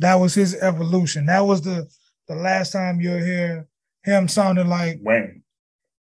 that 0.00 0.16
was 0.16 0.34
his 0.34 0.54
evolution. 0.56 1.26
That 1.26 1.40
was 1.40 1.62
the 1.62 1.88
the 2.26 2.34
last 2.34 2.72
time 2.72 3.00
you'll 3.00 3.18
hear 3.22 3.68
him 4.02 4.28
sounding 4.28 4.66
like 4.68 4.98
Wayne. 5.02 5.43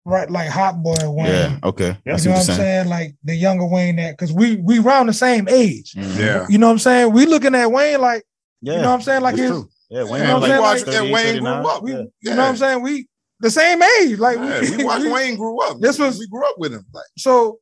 Right 0.05 0.29
like 0.29 0.49
Hot 0.49 0.81
Boy 0.81 0.95
Wayne. 1.03 1.27
Yeah. 1.27 1.57
Okay. 1.63 1.97
Yeah. 2.05 2.17
You 2.17 2.23
know 2.25 2.31
what 2.31 2.31
what 2.31 2.37
I'm 2.37 2.43
saying. 2.43 2.57
saying? 2.57 2.89
Like 2.89 3.15
the 3.23 3.35
younger 3.35 3.65
Wayne 3.65 3.95
that 3.97 4.17
because 4.17 4.31
we 4.33 4.57
we 4.57 4.79
around 4.79 5.07
the 5.07 5.13
same 5.13 5.47
age. 5.47 5.93
Mhm. 5.93 6.17
yeah. 6.17 6.45
You 6.49 6.57
know 6.57 6.67
what 6.67 6.73
I'm 6.73 6.79
saying? 6.79 7.13
We 7.13 7.25
looking 7.25 7.55
at 7.55 7.71
Wayne 7.71 8.01
like 8.01 8.23
Yeah. 8.61 8.73
you 8.75 8.81
know 8.81 8.89
what 8.89 8.95
I'm 8.95 9.01
saying? 9.01 9.21
Like 9.21 9.35
That's 9.35 9.41
his 9.49 9.51
true. 9.51 9.69
Yeah. 9.89 10.03
Wayne 10.03 10.21
Yeah, 10.23 10.27
know 10.27 10.33
was 10.39 10.41
what 10.41 10.49
like 10.49 10.59
watched 10.61 10.85
that 10.87 11.03
Wayne 11.11 11.39
grew 11.39 11.47
up. 11.49 11.83
we, 11.83 11.91
Yeah. 11.91 11.97
you 12.21 12.29
know 12.31 12.37
what 12.37 12.49
I'm 12.49 12.57
saying? 12.57 12.81
We 12.81 13.07
the 13.39 13.51
same 13.51 13.81
age. 13.83 14.17
Like 14.19 14.37
Yeah, 14.37 14.61
we, 14.61 14.77
we 14.77 14.83
watched 14.85 15.03
we- 15.05 15.11
Wayne 15.11 15.35
grew 15.35 15.61
up. 15.61 15.79
This 15.79 15.99
was- 15.99 16.17
we 16.19 16.27
grew 16.27 16.47
up 16.47 16.55
with 16.57 16.73
him. 16.73 16.85
Like 16.93 17.05
so 17.17 17.59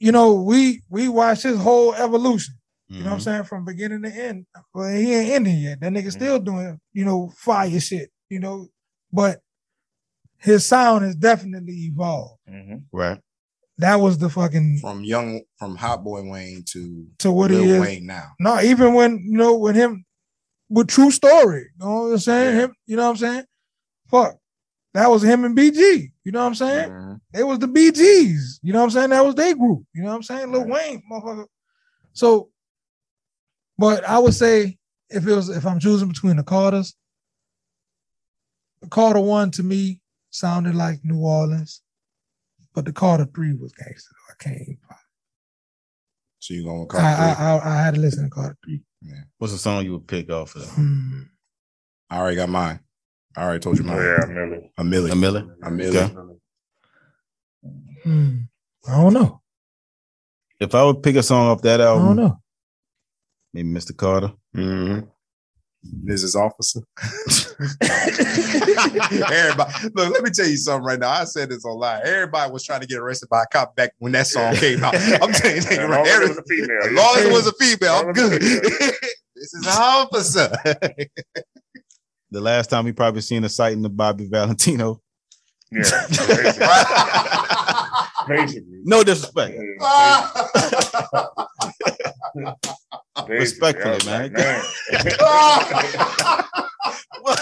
you 0.00 0.12
know, 0.12 0.34
we 0.34 0.82
we 0.90 1.08
watched 1.08 1.42
his 1.44 1.58
whole 1.58 1.94
evolution. 1.94 2.54
You 2.88 2.98
know 3.00 3.06
what 3.06 3.12
I'm 3.14 3.18
Mhm. 3.18 3.22
saying? 3.22 3.44
From 3.44 3.64
beginning 3.64 4.02
to 4.02 4.10
end. 4.10 4.44
Well, 4.74 4.88
he 4.94 5.14
ain't 5.14 5.30
ending 5.30 5.58
yet. 5.58 5.80
That 5.80 5.92
nigga 5.92 6.06
Mhm. 6.08 6.12
still 6.12 6.38
doing, 6.38 6.78
you 6.92 7.04
know, 7.04 7.32
fire 7.38 7.80
shit, 7.80 8.10
you 8.28 8.40
know. 8.40 8.68
But 9.12 9.40
his 10.44 10.66
sound 10.66 11.04
has 11.04 11.16
definitely 11.16 11.74
evolved. 11.86 12.38
Mhm. 12.48 12.82
Right. 12.92 13.18
That 13.78 13.96
was 13.96 14.18
the 14.18 14.28
fucking 14.28 14.78
from 14.80 15.02
young, 15.02 15.40
from 15.58 15.74
Hot 15.76 16.04
Boy 16.04 16.22
Wayne 16.22 16.62
to 16.72 17.06
to 17.20 17.32
what 17.32 17.50
he 17.50 17.56
is. 17.70 17.80
Wayne 17.80 18.06
now. 18.06 18.32
No, 18.38 18.60
even 18.60 18.92
when 18.94 19.18
you 19.24 19.36
know 19.38 19.56
when 19.56 19.74
him 19.74 20.04
with 20.68 20.88
True 20.88 21.10
Story. 21.10 21.70
You 21.78 21.84
know 21.86 22.02
what 22.02 22.12
I'm 22.12 22.18
saying? 22.18 22.54
Yeah. 22.56 22.62
Him, 22.64 22.74
you 22.86 22.96
know 22.96 23.04
what 23.04 23.10
I'm 23.10 23.16
saying? 23.16 23.44
Fuck. 24.10 24.36
That 24.92 25.10
was 25.10 25.22
him 25.24 25.44
and 25.44 25.56
BG. 25.56 26.12
You 26.24 26.32
know 26.32 26.40
what 26.40 26.46
I'm 26.46 26.54
saying? 26.54 26.90
Mhm. 26.90 27.20
They 27.32 27.42
was 27.42 27.58
the 27.58 27.66
BGs. 27.66 28.60
You 28.62 28.72
know 28.72 28.78
what 28.80 28.84
I'm 28.84 28.90
saying? 28.90 29.10
That 29.10 29.24
was 29.24 29.34
their 29.34 29.54
group. 29.56 29.84
You 29.94 30.02
know 30.02 30.10
what 30.10 30.16
I'm 30.16 30.22
saying? 30.22 30.52
Lil 30.52 30.66
Wayne, 30.68 31.02
motherfucker. 31.10 31.46
So, 32.12 32.50
but 33.78 34.04
I 34.04 34.18
would 34.18 34.34
say 34.34 34.78
if 35.08 35.26
it 35.26 35.34
was 35.34 35.48
if 35.48 35.66
I'm 35.66 35.80
choosing 35.80 36.08
between 36.08 36.36
the 36.36 36.44
Carters, 36.44 36.94
the 38.82 38.88
Carter 38.88 39.20
one 39.20 39.50
to 39.52 39.62
me 39.62 40.00
sounded 40.34 40.74
like 40.74 40.98
New 41.04 41.18
Orleans, 41.20 41.80
but 42.74 42.84
the 42.84 42.92
Carter 42.92 43.26
three 43.34 43.54
was 43.54 43.72
gangster. 43.72 44.14
I 44.30 44.42
can't. 44.42 44.60
Even, 44.62 44.78
So 46.40 46.54
you 46.54 46.64
going 46.64 46.80
with 46.80 46.94
I, 46.94 47.00
Carter 47.00 47.22
I, 47.22 47.34
three? 47.34 47.44
I 47.44 47.80
I 47.80 47.82
had 47.84 47.94
to 47.94 48.00
listen 48.00 48.24
to 48.24 48.30
Carter 48.30 48.56
three. 48.64 48.82
What's 49.38 49.52
the 49.52 49.58
song 49.58 49.84
you 49.84 49.92
would 49.92 50.06
pick 50.06 50.30
off 50.30 50.54
of 50.56 50.62
that? 50.62 50.70
Hmm. 50.70 51.22
I 52.10 52.18
already 52.18 52.36
got 52.36 52.48
mine. 52.48 52.80
I 53.36 53.42
already 53.44 53.60
told 53.60 53.78
you 53.78 53.84
mine. 53.84 53.96
yeah, 53.98 54.24
Millie. 54.26 54.70
A 54.78 54.84
million. 54.84 55.12
A 55.12 55.16
million. 55.16 55.56
A 55.62 55.70
million. 55.70 56.04
Okay. 56.06 58.00
Hmm. 58.04 58.38
I 58.88 58.96
don't 59.00 59.12
know. 59.14 59.40
If 60.60 60.74
I 60.74 60.84
would 60.84 61.02
pick 61.02 61.16
a 61.16 61.22
song 61.22 61.48
off 61.48 61.62
that 61.62 61.80
album, 61.80 62.04
I 62.04 62.06
don't 62.08 62.16
know. 62.16 62.40
maybe 63.52 63.68
Mr. 63.68 63.96
Carter. 63.96 64.32
Mrs. 66.04 66.34
Officer. 66.34 66.80
Everybody, 69.32 69.72
look, 69.94 70.12
let 70.12 70.22
me 70.22 70.30
tell 70.30 70.46
you 70.46 70.56
something 70.56 70.84
right 70.84 70.98
now. 70.98 71.10
I 71.10 71.24
said 71.24 71.48
this 71.50 71.64
online. 71.64 72.00
Everybody 72.04 72.52
was 72.52 72.64
trying 72.64 72.80
to 72.80 72.86
get 72.86 72.98
arrested 72.98 73.28
by 73.28 73.42
a 73.42 73.46
cop 73.52 73.74
back 73.76 73.92
when 73.98 74.12
that 74.12 74.26
song 74.26 74.54
came 74.56 74.82
out. 74.84 74.94
I'm 74.94 75.32
telling 75.32 75.56
you, 75.56 75.62
As 75.62 75.66
nigga, 75.66 75.88
long 75.88 76.06
as 76.06 76.08
it 76.08 76.14
every- 76.14 76.28
was 76.28 76.38
a 76.38 76.42
female. 76.44 76.82
as 76.84 76.92
long 76.92 77.16
as 77.16 77.24
it 77.24 77.32
was 77.32 77.46
a 77.46 77.52
female, 77.52 77.94
I'm 77.94 78.08
As 78.10 78.16
long 78.16 78.32
as 78.32 78.38
good. 78.38 78.42
it 78.42 78.62
was 78.64 78.80
a 78.80 78.92
this 79.36 79.52
is 79.54 79.66
an 79.66 79.72
officer. 79.76 80.48
The 82.30 82.40
last 82.40 82.70
time 82.70 82.84
we 82.84 82.92
probably 82.92 83.20
seen 83.20 83.42
a 83.44 83.48
sight 83.48 83.72
in 83.74 83.82
the 83.82 83.90
Bobby 83.90 84.26
Valentino. 84.28 85.00
Yeah. 85.70 85.82
Basically. 86.08 86.66
Basically. 88.28 88.80
No 88.84 89.02
disrespect. 89.04 89.54
Yeah, 89.54 89.60
basically. 92.34 92.54
Respectfully, 93.28 93.92
I 93.92 93.94
was 93.94 94.06
man. 94.06 94.32
like, 94.32 95.20
What? 97.20 97.38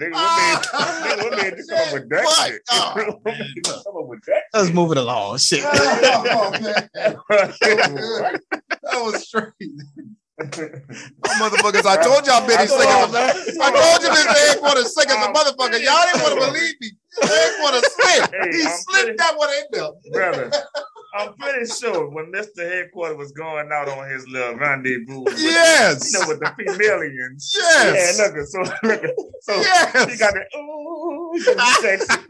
Nigga, 0.00 0.12
what 0.12 0.36
made, 0.36 0.58
nigga, 0.72 1.22
what 1.22 1.32
made 1.42 1.54
you 1.56 1.64
come 1.68 1.78
up 1.78 1.92
with 1.92 2.08
that 2.10 2.24
What? 2.24 2.48
shit? 2.50 2.60
Oh, 2.72 2.92
what 3.22 3.36
come 3.84 3.96
up 4.02 4.08
with 4.08 4.22
that 4.26 4.42
Let's 4.52 4.70
move 4.72 4.90
it 4.92 4.98
along. 4.98 5.38
Shit. 5.38 5.60
oh, 5.64 6.50
man. 6.60 6.88
That 6.92 7.16
was 8.94 9.22
straight. 9.26 9.52
motherfuckers, 10.40 11.86
I 11.86 11.96
told 12.02 12.26
y'all 12.26 12.40
Benny 12.46 12.56
I 12.56 12.66
singing. 12.66 12.88
told- 12.88 13.14
I 13.14 13.70
told 13.70 14.02
you 14.02 14.08
Mr. 14.08 14.34
Headquarters 14.48 14.92
singing 14.94 15.20
the 15.20 15.28
motherfucker. 15.28 15.78
Y'all 15.80 16.04
didn't 16.06 16.22
want 16.22 16.34
to 16.34 16.40
believe 16.52 16.74
me. 16.80 16.90
Headquarters 17.22 17.84
slipped. 17.92 18.34
Hey, 18.34 18.50
He 18.58 18.62
I'm 18.66 18.72
slipped 18.78 19.04
pretty- 19.04 19.16
that 19.18 19.36
one 19.36 19.50
in 19.50 19.64
there. 19.70 19.90
Brother, 20.12 20.50
I'm 21.14 21.34
pretty 21.34 21.66
sure 21.66 22.08
when 22.08 22.32
Mr. 22.32 22.58
Headquarters 22.60 23.18
was 23.18 23.32
going 23.32 23.70
out 23.70 23.86
on 23.88 24.08
his 24.08 24.26
little 24.28 24.54
rendezvous, 24.56 25.20
with, 25.20 25.38
Yes. 25.38 26.10
you 26.12 26.18
know, 26.18 26.26
with 26.28 26.40
the 26.40 26.46
femalians. 26.46 27.52
Yes. 27.54 28.18
Yeah, 28.18 28.24
look, 28.24 28.46
so 28.46 28.60
look, 28.82 29.02
so 29.42 29.54
Yes. 29.60 30.10
he 30.10 30.16
got 30.16 30.32
the 30.32 30.44
ooh, 30.56 31.32
you 31.34 31.42
sexy 31.80 32.06
thing. 32.06 32.22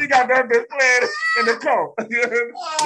he 0.00 0.06
got 0.06 0.28
that 0.28 0.48
bitch 0.48 0.68
playing 0.68 1.08
in 1.40 1.46
the 1.46 1.56
car. 1.60 1.92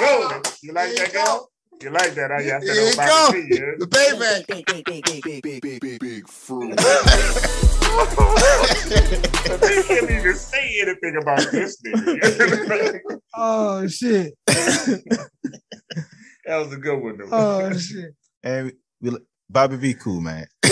Rolling. 0.01 0.43
You 0.63 0.73
like 0.73 0.95
that 0.95 1.13
girl? 1.13 1.51
You 1.81 1.91
like 1.91 2.15
that? 2.15 2.31
I 2.31 2.39
yeah, 2.41 2.57
I 2.57 2.61
Here 2.61 2.73
you 2.73 2.91
oh, 2.91 2.95
go. 2.95 3.27
Bobby 3.27 3.47
P, 3.49 3.55
yeah. 3.55 3.71
The 3.77 3.85
payback. 3.85 4.47
Big, 4.47 4.65
big, 4.65 4.83
big, 4.83 5.03
big, 5.05 5.23
big, 5.23 5.41
big, 5.43 5.61
big, 5.61 5.79
big, 5.81 5.99
big 5.99 6.27
fruit. 6.27 6.79
But 9.47 9.61
they 9.61 9.81
can't 9.83 10.09
even 10.11 10.35
say 10.35 10.79
anything 10.81 11.17
about 11.21 11.51
this 11.51 11.81
nigga. 11.81 12.99
Oh 13.39 13.85
shit. 13.87 14.33
that 14.47 15.29
was 16.47 16.73
a 16.73 16.77
good 16.77 16.97
one 16.99 17.17
though. 17.19 17.27
Oh 17.31 17.77
shit. 17.77 18.15
And 18.43 18.73
we, 18.99 19.09
we- 19.11 19.17
Bobby 19.49 19.75
V 19.77 19.93
cool, 19.93 20.21
man. 20.21 20.47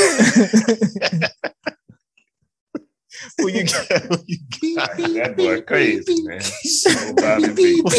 Who 3.37 3.47
you 3.49 3.65
got? 3.89 4.01
Who 4.03 4.17
you 4.27 4.75
got? 4.75 4.97
that 4.97 5.33
boy 5.37 5.61
crazy, 5.61 6.23
man. 6.23 6.41
Oh, 6.87 7.13
Bobby 7.15 7.53
B. 7.53 7.83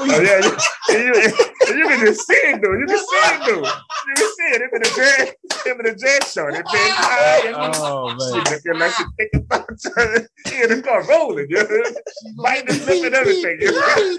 Oh 0.00 0.04
yeah, 0.22 0.40
you, 0.88 0.96
you, 0.96 1.76
you 1.76 1.88
can 1.88 2.06
just 2.06 2.26
see 2.26 2.34
it 2.34 2.62
though. 2.62 2.72
You 2.72 2.86
can 2.86 2.98
see 2.98 3.16
it 3.16 3.40
though. 3.46 3.64
You 4.08 4.14
can 4.14 4.28
see 4.36 4.48
it. 4.54 4.62
Him 4.62 4.70
in 4.72 4.82
the 4.82 4.90
dress, 4.94 5.32
him 5.66 5.80
in 5.80 5.86
the 5.86 5.94
dress 5.98 6.32
shirt. 6.32 6.54
It 6.54 6.64
been 6.64 6.92
high 6.94 7.46
and 7.48 7.56
Oh 7.56 8.08
she 8.10 8.34
man. 8.34 8.44
looking 8.44 8.78
like 8.78 8.92
she 8.94 9.04
thinking 9.18 9.40
about 9.44 9.68
turning. 9.96 10.26
He 10.46 10.62
in 10.62 10.68
the 10.70 10.82
car 10.82 11.02
rolling, 11.08 11.46
you 11.50 11.56
know? 11.56 12.42
biting 12.42 12.66
his 12.68 12.86
lip 12.86 13.04
and 13.04 13.14
everything. 13.14 13.58
You 13.60 13.72
know? 13.72 14.18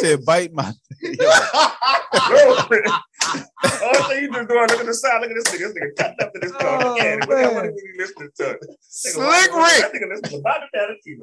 Said 0.00 0.24
bite 0.24 0.52
my. 0.52 0.72
All 3.24 4.08
thing 4.08 4.22
you 4.22 4.32
just 4.32 4.48
doing, 4.48 4.68
look 4.68 4.80
at 4.80 4.86
the 4.86 4.94
side, 4.94 5.20
look 5.20 5.30
at 5.30 5.36
this 5.36 5.54
nigga. 5.54 5.58
This 5.58 5.72
nigga 5.72 5.96
tapped 5.96 6.22
up 6.22 6.32
to 6.32 6.40
this 6.40 6.52
car. 6.52 6.82
Oh, 6.82 6.94
what 6.94 7.28
the 7.28 7.36
hell 7.38 7.64
you 7.64 7.94
listening 7.98 8.30
to? 8.36 8.58
Slick 8.80 9.52
Rick. 9.52 9.84
I 9.84 9.88
think 9.90 10.04
I 10.04 10.08
to 10.28 10.40
Bobby 10.42 10.66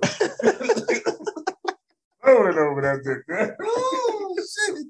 I 2.24 2.52
know 2.52 2.74
what 2.74 2.84
that 2.84 3.04
dick. 3.04 3.24
Oh, 3.64 4.36
shit. 4.38 4.88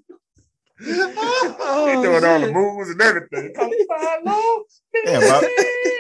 Oh, 0.84 1.86
they 1.86 1.94
doing 2.02 2.22
shit. 2.22 2.24
all 2.24 2.40
the 2.40 2.52
moves 2.52 2.90
and 2.90 3.02
everything. 3.02 3.54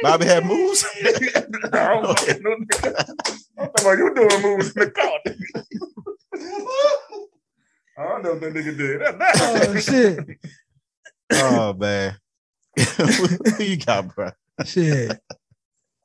Bobby 0.02 0.26
had 0.26 0.46
moves. 0.46 0.86
no, 0.94 1.70
I 1.74 1.88
don't 1.88 2.06
okay. 2.06 2.40
no, 2.42 2.52
I'm 2.52 2.66
talking 2.68 2.94
about 3.58 3.98
you 3.98 4.14
doing 4.16 4.42
moves 4.42 4.76
in 4.76 4.80
the 4.84 4.92
car. 4.92 5.20
I 7.98 8.04
don't 8.08 8.24
know 8.24 8.32
what 8.32 8.42
that 8.42 8.54
nigga 8.54 8.78
did. 8.78 9.02
Oh 9.04 9.80
shit! 9.80 10.40
Oh 11.34 11.74
man. 11.74 12.16
Who 12.78 13.64
you 13.64 13.78
got, 13.78 14.14
bro? 14.16 14.32
Shit. 14.66 15.20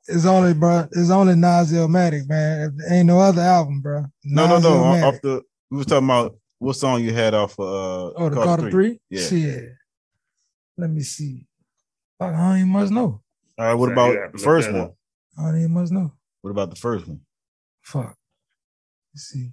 It's 0.07 0.25
only, 0.25 0.53
bro. 0.53 0.87
It's 0.91 1.09
only 1.09 1.35
Nas 1.35 1.71
Illmatic, 1.73 2.27
man. 2.29 2.73
If 2.79 2.91
ain't 2.91 3.07
no 3.07 3.19
other 3.19 3.41
album, 3.41 3.81
bro. 3.81 4.05
No, 4.23 4.47
no, 4.47 4.59
no. 4.59 4.69
Illmatic. 4.69 5.03
Off 5.03 5.21
the 5.21 5.41
we 5.69 5.77
was 5.77 5.85
talking 5.85 6.05
about 6.07 6.37
what 6.59 6.75
song 6.75 7.03
you 7.03 7.13
had 7.13 7.33
off 7.33 7.59
of 7.59 7.65
uh 7.65 8.13
Oh, 8.17 8.29
the 8.29 8.41
Carter, 8.41 8.71
three. 8.71 8.99
Yeah. 9.09 9.27
Shit. 9.27 9.69
Let 10.77 10.89
me 10.89 11.01
see. 11.01 11.45
Fuck, 12.19 12.33
I 12.35 12.37
don't 12.49 12.57
even 12.57 12.69
must 12.69 12.91
know. 12.91 13.21
All 13.59 13.65
right, 13.65 13.73
what 13.73 13.87
So 13.87 13.91
about 13.93 14.13
you 14.13 14.29
the 14.31 14.37
first 14.37 14.71
one? 14.71 14.81
up. 14.81 14.95
I 15.37 15.43
don't 15.43 15.57
even 15.59 15.73
must 15.73 15.91
know. 15.91 16.11
What 16.41 16.51
about 16.51 16.69
the 16.69 16.75
first 16.75 17.07
one? 17.07 17.21
Fuck. 17.81 18.15
Let's 19.13 19.23
see. 19.29 19.51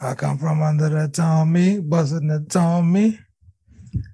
I 0.00 0.14
come 0.14 0.38
from 0.38 0.62
under 0.62 0.88
the 0.88 1.08
Tommy, 1.08 1.80
busting 1.80 2.26
the 2.28 2.40
Tommy. 2.48 3.18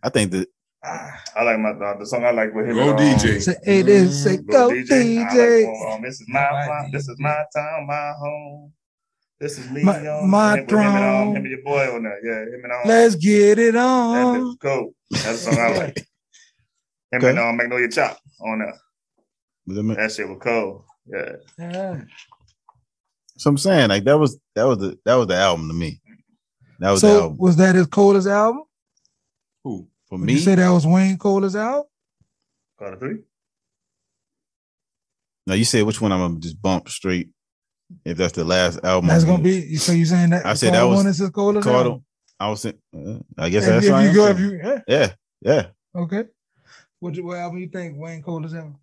I 0.03 0.09
think 0.11 0.31
that 0.33 0.49
I 0.85 1.43
like 1.43 1.59
my 1.59 1.71
uh, 1.71 1.99
the 1.99 2.07
song 2.07 2.25
I 2.25 2.31
like 2.31 2.55
with 2.55 2.67
him. 2.67 2.77
Go 2.77 2.91
and, 2.91 3.01
um, 3.01 3.19
DJ. 3.19 3.43
say 3.43 3.57
it 3.67 3.89
is, 3.89 4.23
say 4.23 4.37
Go 4.37 4.69
go 4.69 4.71
DJ. 4.71 5.19
I 5.19 5.23
like, 5.25 5.95
um, 5.97 6.03
this 6.03 6.21
is 6.21 6.27
my, 6.29 6.41
my 6.51 6.89
this 6.93 7.09
is 7.09 7.17
my 7.19 7.43
town, 7.55 7.87
my 7.87 8.13
home. 8.19 8.73
This 9.41 9.59
is 9.59 9.69
me. 9.71 9.83
My- 9.83 10.07
um, 10.07 10.31
my 10.31 10.61
with 10.61 10.71
him 10.71 10.79
and, 10.79 11.05
um, 11.05 11.29
him 11.31 11.37
and 11.37 11.47
your 11.51 11.63
boy 11.63 11.95
on 11.95 12.03
there. 12.05 12.25
Yeah, 12.25 12.55
him 12.57 12.61
and 12.65 12.73
um, 12.73 12.79
Let's 12.87 13.15
get 13.17 13.59
it 13.59 13.73
that 13.73 13.77
on. 13.81 14.41
bitch 14.41 14.61
cool. 14.61 14.95
That's 15.11 15.45
the 15.45 15.53
song 15.53 15.59
I 15.59 15.77
like. 15.79 15.97
Him 17.11 17.21
Okay. 17.21 17.31
and 17.31 17.39
um, 17.39 17.57
Magnolia 17.57 17.89
Chop 17.89 18.19
on 18.43 18.59
there. 18.59 18.75
let 19.67 19.97
That 19.97 20.13
shit 20.13 20.29
was 20.29 20.37
cool. 20.43 20.85
Yeah. 21.07 21.33
Yeah. 21.59 22.01
so 23.39 23.49
I'm 23.49 23.57
saying 23.57 23.89
like 23.89 24.05
that 24.05 24.19
was 24.19 24.39
that 24.55 24.65
was 24.65 24.77
the 24.79 24.99
that 25.07 25.15
was 25.15 25.27
the 25.27 25.37
album 25.37 25.69
to 25.69 25.75
me. 25.75 26.01
That 26.81 26.91
was 26.91 27.01
the 27.01 27.09
So 27.09 27.23
album. 27.23 27.39
was 27.39 27.57
that 27.57 27.75
his 27.77 27.87
coldest 27.87 28.29
album? 28.29 28.65
Who? 30.11 30.17
For 30.17 30.21
Would 30.21 30.27
me? 30.27 30.33
you 30.35 30.39
say 30.39 30.55
that 30.55 30.69
was 30.71 30.87
Wayne 30.87 31.19
coldest 31.19 31.57
out. 31.57 31.87
Carter 32.79 32.97
three. 32.99 33.19
Now 35.47 35.55
you 35.55 35.65
said 35.65 35.85
which 35.85 36.01
one 36.01 36.13
I'm 36.13 36.21
gonna 36.21 36.41
just 36.41 36.61
bump 36.61 36.89
straight. 36.89 37.31
If 38.05 38.19
that's 38.19 38.35
the 38.35 38.45
last 38.45 38.81
album, 38.85 39.09
That's 39.09 39.25
gonna 39.25 39.43
be. 39.43 39.77
So 39.77 39.93
you 39.93 40.05
saying 40.05 40.31
that? 40.31 40.45
I 40.45 40.55
said 40.55 40.75
that 40.75 40.83
was 40.85 40.97
one 40.99 41.07
is 41.07 41.19
his 41.19 41.31
coldest 41.31 41.65
Carter. 41.67 41.89
album? 41.91 42.05
I 42.39 42.51
was 42.51 42.61
saying, 42.61 42.79
uh, 42.95 43.19
I 43.37 43.49
guess 43.49 43.65
If, 43.65 43.69
that's 43.71 43.87
if 43.87 43.93
what 43.93 44.05
you 44.05 44.13
go, 44.15 44.27
if 44.29 44.39
you 44.39 44.61
yeah, 44.63 44.81
Yeah, 44.87 45.13
yeah. 45.41 45.67
okay. 45.95 46.25
What, 47.01 47.15
you- 47.15 47.25
what 47.25 47.39
album 47.39 47.59
you 47.61 47.69
think 47.69 47.97
Wayne 47.99 48.23
coldest 48.23 48.55
album? 48.55 48.77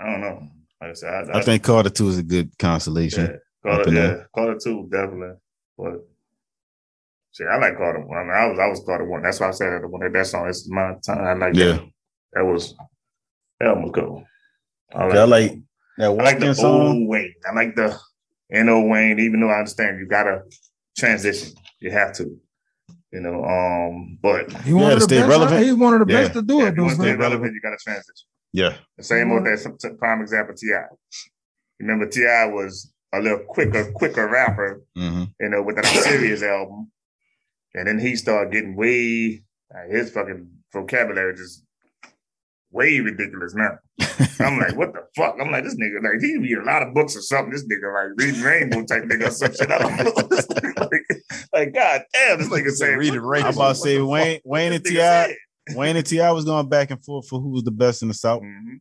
I 0.00 0.06
don't 0.10 0.20
know. 0.20 0.48
Like 0.80 0.90
I 0.90 0.94
said, 0.94 1.30
I 1.30 1.42
think 1.42 1.62
Carter 1.62 1.90
Two 1.90 2.08
is 2.08 2.18
a 2.18 2.22
good 2.22 2.56
consolation. 2.58 3.26
yeah, 3.26 3.36
Carter, 3.74 3.92
yeah. 3.92 4.22
Carter 4.34 4.58
two 4.62 4.88
definitely. 4.90 5.36
But 5.76 6.06
see, 7.32 7.44
I 7.44 7.56
like 7.58 7.76
Carter 7.76 8.00
one. 8.04 8.18
I 8.18 8.22
mean, 8.22 8.32
I 8.32 8.46
was 8.46 8.58
I 8.58 8.66
was 8.68 8.82
Carter 8.84 9.04
one. 9.04 9.22
That's 9.22 9.40
why 9.40 9.48
I 9.48 9.52
said 9.52 9.72
that 9.82 9.88
when 9.88 10.12
that 10.12 10.26
song 10.26 10.48
is 10.48 10.68
my 10.70 10.94
time. 11.04 11.24
I 11.24 11.32
like 11.34 11.54
Yeah. 11.54 11.72
that. 11.72 11.88
That 12.34 12.44
was 12.44 12.74
that 13.60 13.76
was 13.76 13.90
cool. 13.94 14.24
I 14.94 15.02
I 15.04 15.24
like 15.24 15.52
that 15.98 16.04
I 16.04 16.06
like 16.08 16.38
the 16.40 16.54
song. 16.54 16.86
old 16.98 17.08
Wayne. 17.08 17.34
I 17.48 17.54
like 17.54 17.74
the 17.76 17.98
N.O. 18.52 18.86
Wayne, 18.86 19.18
even 19.20 19.40
though 19.40 19.50
I 19.50 19.58
understand 19.58 19.98
you 20.00 20.06
gotta 20.06 20.42
transition. 20.98 21.52
You 21.80 21.90
have 21.92 22.12
to. 22.14 22.38
You 23.12 23.20
know, 23.20 23.44
um, 23.44 24.18
but 24.22 24.52
He 24.62 24.72
one 24.72 24.84
Yeah, 24.84 24.92
of 24.92 24.98
to 24.98 25.04
stay 25.04 25.16
best. 25.18 25.28
relevant. 25.28 25.62
He's 25.64 25.74
one 25.74 26.00
of 26.00 26.06
the 26.06 26.12
Yeah. 26.12 26.20
best 26.20 26.32
to 26.34 26.42
do 26.42 26.58
yeah, 26.58 26.66
it, 26.66 26.68
if 26.68 26.76
you 26.76 26.82
want 26.84 26.96
to 26.96 27.02
stay 27.02 27.14
relevant, 27.16 27.54
you 27.54 27.60
gotta 27.60 27.76
transition. 27.82 28.26
Yeah, 28.52 28.76
The 28.98 29.02
same 29.04 29.30
with 29.34 29.44
that 29.44 29.58
some- 29.58 29.78
some 29.78 29.96
prime 29.98 30.20
example 30.22 30.54
T.I. 30.56 30.84
Remember 31.80 32.06
T.I. 32.06 32.46
was 32.46 32.92
a 33.12 33.20
little 33.20 33.40
quicker, 33.40 33.90
quicker 33.92 34.28
rapper, 34.28 34.82
hmm 34.96 35.24
you 35.40 35.48
know, 35.48 35.62
with 35.62 35.76
that 35.76 35.86
serious 36.04 36.42
album. 36.42 36.90
And 37.74 37.86
then 37.86 37.98
he 37.98 38.16
started 38.16 38.52
getting 38.52 38.76
way 38.76 39.42
like, 39.72 39.90
his 39.90 40.10
fucking 40.10 40.48
vocabulary 40.72 41.34
just 41.36 41.64
way 42.72 43.00
ridiculous 43.00 43.54
now. 43.54 43.78
I'm 44.40 44.58
like, 44.58 44.76
what 44.76 44.92
the 44.92 45.04
fuck? 45.16 45.36
I'm 45.40 45.50
like, 45.50 45.64
this 45.64 45.76
nigga, 45.76 46.02
like, 46.02 46.20
he 46.20 46.36
read 46.36 46.58
a 46.58 46.64
lot 46.64 46.82
of 46.82 46.94
books 46.94 47.16
or 47.16 47.20
something. 47.20 47.52
This 47.52 47.64
nigga, 47.64 47.92
like, 47.92 48.12
reading 48.16 48.42
Rainbow 48.42 48.84
type 48.84 49.04
nigga 49.04 49.28
or 49.28 49.30
some 49.30 49.52
shit. 49.52 49.70
I 49.70 49.78
don't 49.78 49.96
know. 49.96 50.28
Like, 50.80 51.22
like, 51.52 51.74
god 51.74 52.02
damn, 52.12 52.38
this 52.38 52.48
nigga 52.48 52.70
saying, 52.70 52.96
reading 52.98 53.20
rainbow. 53.20 53.48
I'm 53.48 53.54
about 53.54 53.68
to 53.70 53.74
say 53.76 53.98
what 53.98 54.02
the 54.02 54.06
Wayne, 54.06 54.34
fuck 54.36 54.42
Wayne 54.46 54.72
and 54.72 54.84
this 54.84 55.28
Ti. 55.68 55.76
Wayne 55.76 55.96
and 55.96 56.06
Ti 56.06 56.18
was 56.32 56.44
going 56.44 56.68
back 56.68 56.90
and 56.90 57.04
forth 57.04 57.28
for 57.28 57.38
who 57.38 57.50
was 57.50 57.62
the 57.62 57.70
best 57.70 58.02
in 58.02 58.08
the 58.08 58.14
South 58.14 58.42
Mhm, 58.42 58.80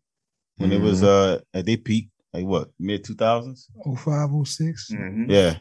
when 0.58 0.72
it 0.72 0.82
was 0.82 1.04
uh 1.04 1.40
at 1.54 1.66
their 1.66 1.78
peak, 1.78 2.10
like 2.34 2.46
what 2.46 2.70
mid 2.80 3.04
two 3.04 3.14
thousands. 3.16 3.68
05, 3.84 4.30
06. 4.48 4.92
mhm. 4.92 5.26
Yeah, 5.30 5.58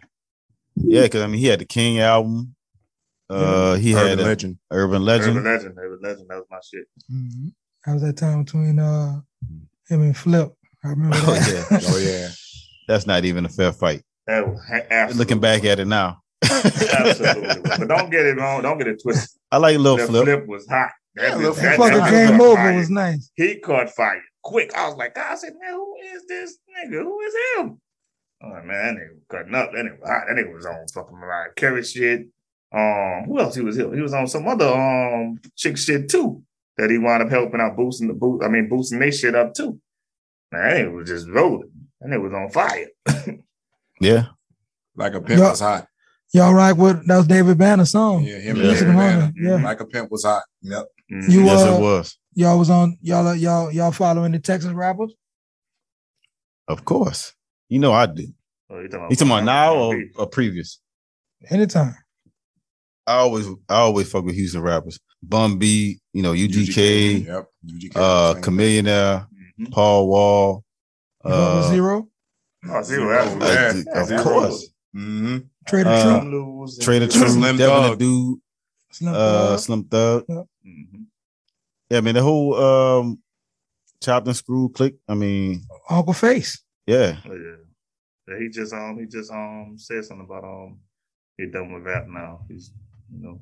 yeah, 0.76 1.02
because 1.02 1.22
I 1.22 1.26
mean 1.26 1.38
he 1.38 1.46
had 1.46 1.58
the 1.58 1.66
King 1.66 1.98
album. 1.98 2.54
Uh, 3.30 3.74
he 3.74 3.92
had 3.92 4.06
Urban 4.06 4.18
a 4.20 4.22
legend. 4.22 4.58
Urban 4.70 5.04
Legend. 5.04 5.36
Urban 5.38 5.44
Legend, 5.52 5.78
Urban 5.78 5.98
Legend, 6.02 6.26
that 6.30 6.36
was 6.36 6.46
my 6.50 6.58
shit. 6.64 6.86
Mhm. 7.12 7.52
That 7.84 7.92
was 7.94 8.02
that 8.02 8.16
time 8.16 8.44
between 8.44 8.78
uh 8.78 9.20
him 9.88 10.02
and 10.02 10.16
Flip. 10.16 10.52
I 10.84 10.88
remember 10.88 11.16
Oh 11.20 11.32
that. 11.34 11.68
yeah, 11.70 11.78
Oh 11.88 11.98
yeah. 11.98 12.28
that's 12.86 13.06
not 13.06 13.24
even 13.24 13.44
a 13.44 13.48
fair 13.48 13.72
fight. 13.72 14.02
That 14.26 14.46
was 14.46 14.60
absolutely 14.70 15.14
Looking 15.18 15.40
back 15.40 15.64
at 15.64 15.78
it 15.78 15.86
now, 15.86 16.22
absolutely. 16.42 17.60
But 17.62 17.88
don't 17.88 18.10
get 18.10 18.26
it 18.26 18.36
wrong. 18.36 18.62
Don't 18.62 18.78
get 18.78 18.86
it 18.88 19.02
twisted. 19.02 19.38
I 19.50 19.56
like 19.58 19.78
little 19.78 20.06
Flip. 20.06 20.24
flip. 20.24 20.46
was 20.46 20.66
hot. 20.68 20.90
That, 21.14 21.30
Yeah, 21.30 21.36
Lil 21.36 21.52
that- 21.54 21.76
Flip 21.76 21.78
That 21.78 21.78
that- 21.78 21.98
fucking 22.00 22.14
that 22.14 22.30
game 22.30 22.40
over 22.40 22.54
fire. 22.56 22.76
was 22.76 22.90
nice. 22.90 23.30
He 23.34 23.58
caught 23.60 23.90
fire 23.90 24.22
quick. 24.42 24.72
I 24.74 24.88
was 24.88 24.96
like, 24.96 25.16
I 25.18 25.34
said, 25.34 25.52
man, 25.60 25.72
who 25.74 25.96
is 26.14 26.24
this 26.28 26.58
nigga? 26.70 27.02
Who 27.02 27.20
is 27.20 27.34
him? 27.56 27.80
Oh 28.42 28.62
man, 28.64 28.66
that 28.66 28.94
nigga 28.94 29.14
was 29.14 29.24
cutting 29.30 29.54
up. 29.54 29.72
That 29.72 29.84
nigga 29.84 30.00
was 30.00 30.08
hot. 30.08 30.22
That 30.28 30.36
nigga 30.36 30.54
was 30.54 30.66
on 30.66 30.86
fucking 30.94 31.16
Mariah 31.18 31.48
Carey 31.56 31.82
shit. 31.82 32.26
Um, 32.72 33.24
who 33.26 33.38
else 33.40 33.54
he 33.54 33.62
was? 33.62 33.76
He 33.76 33.83
was 33.85 34.12
on 34.12 34.26
some 34.26 34.46
other 34.46 34.68
um 34.68 35.38
chick 35.57 35.76
shit 35.78 36.09
too. 36.09 36.42
That 36.76 36.90
he 36.90 36.98
wound 36.98 37.22
up 37.22 37.31
helping 37.31 37.61
out 37.61 37.76
boosting 37.76 38.09
the 38.09 38.14
boot. 38.14 38.42
I 38.44 38.48
mean, 38.48 38.68
boosting 38.68 38.98
their 39.00 39.11
shit 39.12 39.35
up 39.35 39.54
too. 39.54 39.81
Man, 40.52 40.62
that 40.62 40.76
nigga 40.87 40.92
was 40.94 41.09
just 41.09 41.28
rolling. 41.28 41.70
That 42.00 42.11
nigga 42.11 42.22
was 42.22 42.33
on 42.35 42.50
fire. 42.50 42.88
Yeah, 44.00 44.26
Like 44.94 45.14
a 45.14 45.20
pimp 45.20 45.40
Yeah. 45.40 45.50
was 45.50 45.59
hot. 45.61 45.88
Y'all 46.33 46.54
right 46.54 46.72
with 46.72 47.04
that 47.09 47.16
was 47.16 47.26
David 47.26 47.59
Banner's 47.59 47.90
song. 47.90 48.22
Yeah, 48.22 48.38
him 48.38 48.57
Yeah. 48.57 48.62
and 48.62 48.72
David 48.78 48.96
Banner. 48.96 49.33
Yeah. 49.37 49.57
Like 49.57 49.81
a 49.81 49.87
pimp 49.87 50.11
was 50.12 50.24
hot. 50.24 50.44
Yep. 50.62 50.87
Mhm. 51.11 51.28
You 51.31 51.44
yes, 51.44 51.62
uh, 51.68 51.74
it 51.74 51.81
was. 51.81 52.18
y'all 52.35 52.59
was 52.59 52.70
on 52.70 52.96
y'all 53.00 53.35
y'all 53.35 53.72
y'all 53.72 53.90
following 53.90 54.31
the 54.33 54.38
Texas 54.38 54.72
rappers? 54.72 55.12
Of 56.68 56.85
course, 56.85 57.35
you 57.68 57.78
know 57.78 57.92
I 57.92 58.07
did. 58.07 58.33
Oh, 58.70 58.78
you 58.81 58.88
talking 58.88 59.07
You 59.11 59.16
talking 59.16 59.33
about 59.33 59.44
now 59.44 59.74
or, 59.74 59.94
R&B? 59.94 60.11
or 60.16 60.26
previous? 60.28 60.81
Anytime. 61.50 61.96
I 63.09 63.16
always, 63.18 63.47
I 63.68 63.75
always 63.77 64.11
fuck 64.11 64.25
with 64.25 64.35
Houston 64.35 64.61
rappers. 64.62 64.99
Bun 65.23 65.59
B, 65.59 65.99
you 66.12 66.23
know 66.23 66.33
UGK, 66.33 67.25
Yep. 67.27 67.47
UGK. 67.66 67.92
uh, 67.97 68.35
Same. 68.35 68.42
Chamillionaire, 68.42 69.27
Mhm. 69.59 69.73
Paul 69.73 70.09
Wall. 70.09 70.64
You 71.25 71.31
fuck 71.31 71.38
with 71.57 71.64
Uh, 71.64 71.68
zero. 71.71 72.09
Oh, 72.68 72.83
zero, 72.83 72.83
Zero, 72.83 73.18
absolutely. 73.18 73.49
uh, 73.49 73.53
Yeah, 73.94 74.01
of 74.03 74.09
zero. 74.09 74.23
course, 74.23 74.68
Mhm. 74.94 75.49
Trader 75.66 75.90
uh, 75.90 76.03
Trump. 76.03 76.23
Some 76.23 76.31
lose 76.33 76.75
and- 76.77 76.85
Trader 76.85 77.07
True, 77.09 77.29
Slim 77.29 77.57
Devin 77.57 77.83
the 77.83 77.88
Thug. 77.88 77.99
Dude, 77.99 78.38
Slim 78.92 79.14
uh, 79.14 79.16
Thug. 79.16 79.59
Slim 79.61 79.85
Thug. 79.85 80.25
Mhm. 80.29 81.07
Yeah, 81.90 81.99
I 81.99 82.01
mean 82.03 82.14
the 82.14 82.23
whole 82.23 82.55
um, 82.55 83.18
chopped 84.03 84.27
and 84.27 84.37
screwed 84.37 84.75
click. 84.75 84.97
I 85.09 85.14
mean, 85.14 85.62
Uncle 85.88 86.12
Face. 86.12 86.62
yeah, 86.87 87.16
Oh, 87.25 87.33
yeah. 87.35 87.57
Yeah, 88.29 88.38
He 88.40 88.49
just 88.51 88.73
um 88.75 88.99
he 88.99 89.07
just 89.07 89.31
um 89.33 89.75
said 89.79 90.05
something 90.05 90.27
about 90.27 90.44
um 90.44 90.79
he 91.38 91.47
done 91.47 91.73
with 91.73 91.85
rap 91.85 92.07
now. 92.09 92.44
He's 92.49 92.71
you 93.12 93.23
know 93.23 93.40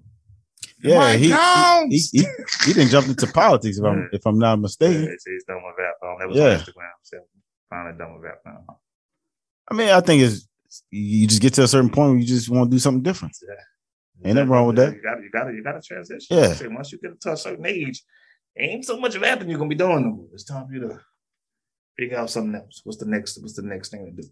yeah. 0.83 1.15
He, 1.17 1.29
he, 1.31 1.97
he, 1.97 2.19
he, 2.21 2.27
he 2.67 2.73
didn't 2.75 2.91
jump 2.91 3.09
into 3.09 3.27
politics 3.27 3.79
if 3.79 3.85
I'm 3.85 4.09
if 4.13 4.27
I'm 4.27 4.39
not 4.39 4.57
mistaken. 4.61 5.03
he 5.03 5.07
said 5.09 5.17
he's 5.33 5.45
done 5.45 5.63
with 5.65 5.75
rap. 5.79 5.95
Um, 6.03 6.17
that 6.19 6.29
was 6.29 6.37
Yeah. 6.37 6.45
on 6.45 6.59
Instagram. 6.61 6.91
So 7.03 7.17
finally 7.71 7.99
done 7.99 8.15
with 8.15 8.23
rap 8.23 8.39
now. 8.45 8.79
I 9.71 9.75
mean, 9.75 9.89
I 9.89 10.01
think 10.01 10.23
it's 10.23 10.47
you 10.91 11.27
just 11.27 11.41
get 11.41 11.55
to 11.55 11.63
a 11.63 11.69
certain 11.69 11.91
point 11.91 12.11
where 12.11 12.19
you 12.19 12.27
just 12.27 12.51
want 12.51 12.71
to 12.71 12.75
do 12.75 12.79
something 12.79 13.03
different. 13.03 13.35
Ain't 14.25 14.35
nothing 14.37 14.51
wrong 14.51 14.67
with 14.67 14.77
that. 14.77 14.95
You 14.95 15.03
got 15.03 15.15
to 15.17 15.23
you 15.23 15.31
got 15.31 15.49
you 15.55 15.63
got 15.65 15.73
to 15.73 15.83
transition. 15.83 16.37
Yeah. 16.37 16.53
Say, 16.53 16.69
once 16.69 16.93
you 16.93 16.99
get 16.99 17.21
to 17.23 17.33
a 17.33 17.37
certain 17.37 17.67
age, 17.67 18.03
ain't 18.59 18.85
so 18.85 18.99
much 18.99 19.15
of 19.15 19.23
rapping 19.23 19.49
you're 19.49 19.59
gonna 19.59 19.69
be 19.69 19.75
doing 19.75 20.03
no 20.03 20.11
more. 20.11 20.29
It's 20.35 20.45
time 20.45 20.67
for 20.67 20.75
you 20.75 20.81
to 20.89 21.01
figure 21.99 22.19
out 22.19 22.31
something 22.31 22.55
else. 22.55 22.83
What's 22.85 22.99
the 22.99 23.07
next? 23.07 23.39
What's 23.41 23.55
the 23.55 23.63
next 23.63 23.91
thing 23.91 24.05
to 24.07 24.23
do? 24.23 24.29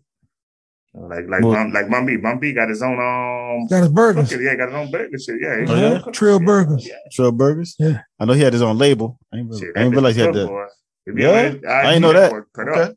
You 0.95 1.01
know, 1.01 1.07
Like 1.09 1.25
like 1.29 1.43
Well- 1.43 1.73
like 1.73 1.91
Bun 1.91 2.07
B. 2.07 2.17
Bun 2.17 2.39
B 2.39 2.53
got 2.53 2.69
his 2.69 2.83
own 2.83 2.99
um 2.99 3.67
Got 3.69 3.81
his 3.85 3.89
burgers. 3.89 4.29
cooking. 4.31 4.47
Yeah, 4.47 4.55
got 4.57 4.69
his 4.69 4.75
own 4.77 4.91
burger 4.91 5.19
shit. 5.19 5.37
Yeah, 5.41 5.65
Oh, 5.69 5.75
yeah? 5.75 5.99
cooking 5.99 6.13
Trill 6.13 6.39
shit. 6.39 6.47
Burgers. 6.47 6.87
Yeah. 6.87 6.95
Trill 7.13 7.33
Burgers. 7.33 7.75
Yeah. 7.79 8.01
I 8.21 8.25
know 8.25 8.33
he 8.33 8.41
had 8.43 8.53
his 8.53 8.63
own 8.63 8.79
label. 8.79 9.19
I 9.33 9.37
didn't, 9.39 9.59
Shit, 9.59 9.71
I 9.77 9.81
didn't 9.81 9.93
realize 9.93 10.15
he 10.17 10.23
had 10.23 10.33
good, 10.33 10.45
the. 10.45 10.49
boy. 10.49 10.65
If 11.07 11.19
you 11.19 11.25
Yeah? 11.25 11.43
ain't- 11.43 11.67
I 11.67 11.93
ain't 11.93 12.03
know 12.03 12.13
that. 12.13 12.33
Okay. 12.33 12.95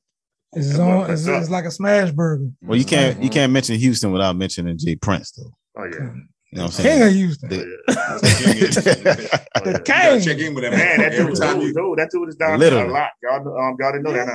It's 0.54 0.68
his 0.68 0.80
own. 0.80 1.10
It's, 1.12 1.26
it's 1.28 1.50
like 1.50 1.66
a 1.66 1.72
smash 1.72 2.12
burger. 2.12 2.50
Well, 2.62 2.78
you 2.78 2.86
can't 2.86 3.22
you 3.22 3.30
Mhm. 3.30 3.34
can't 3.34 3.52
mention 3.52 3.76
Houston 3.76 4.12
without 4.12 4.36
mentioning 4.36 4.78
J 4.78 4.96
Prince 4.96 5.32
though. 5.32 5.52
Oh 5.78 5.86
yeah. 5.86 6.10
You 6.52 6.60
know 6.60 6.64
what 6.66 6.80
I'm 6.80 6.84
King 6.84 6.92
saying? 6.92 7.04
of 7.04 7.14
Houston. 7.14 7.50
The- 7.50 7.78
Oh, 7.90 8.20
The 8.22 9.32
yeah. 9.66 9.72
You 9.74 9.80
gotta 9.80 9.84
king. 9.84 10.22
check 10.22 10.38
in 10.40 10.54
with 10.54 10.64
him 10.64 10.72
Man, 10.72 11.00
that 11.00 11.14
every 11.14 11.34
dude, 11.34 11.42
time 11.42 11.60
dude, 11.60 11.68
you. 11.68 11.74
dude, 11.74 11.98
that 12.00 12.10
dude 12.12 12.30
is 12.30 12.36
down 12.36 12.60
Literally. 12.60 12.84
here 12.86 12.92
a 12.92 12.94
lot. 12.94 13.10
Y'all, 13.22 13.58
um, 13.60 13.76
y'all 13.80 13.92
didn't 13.92 14.04
know 14.04 14.14
that. 14.14 14.28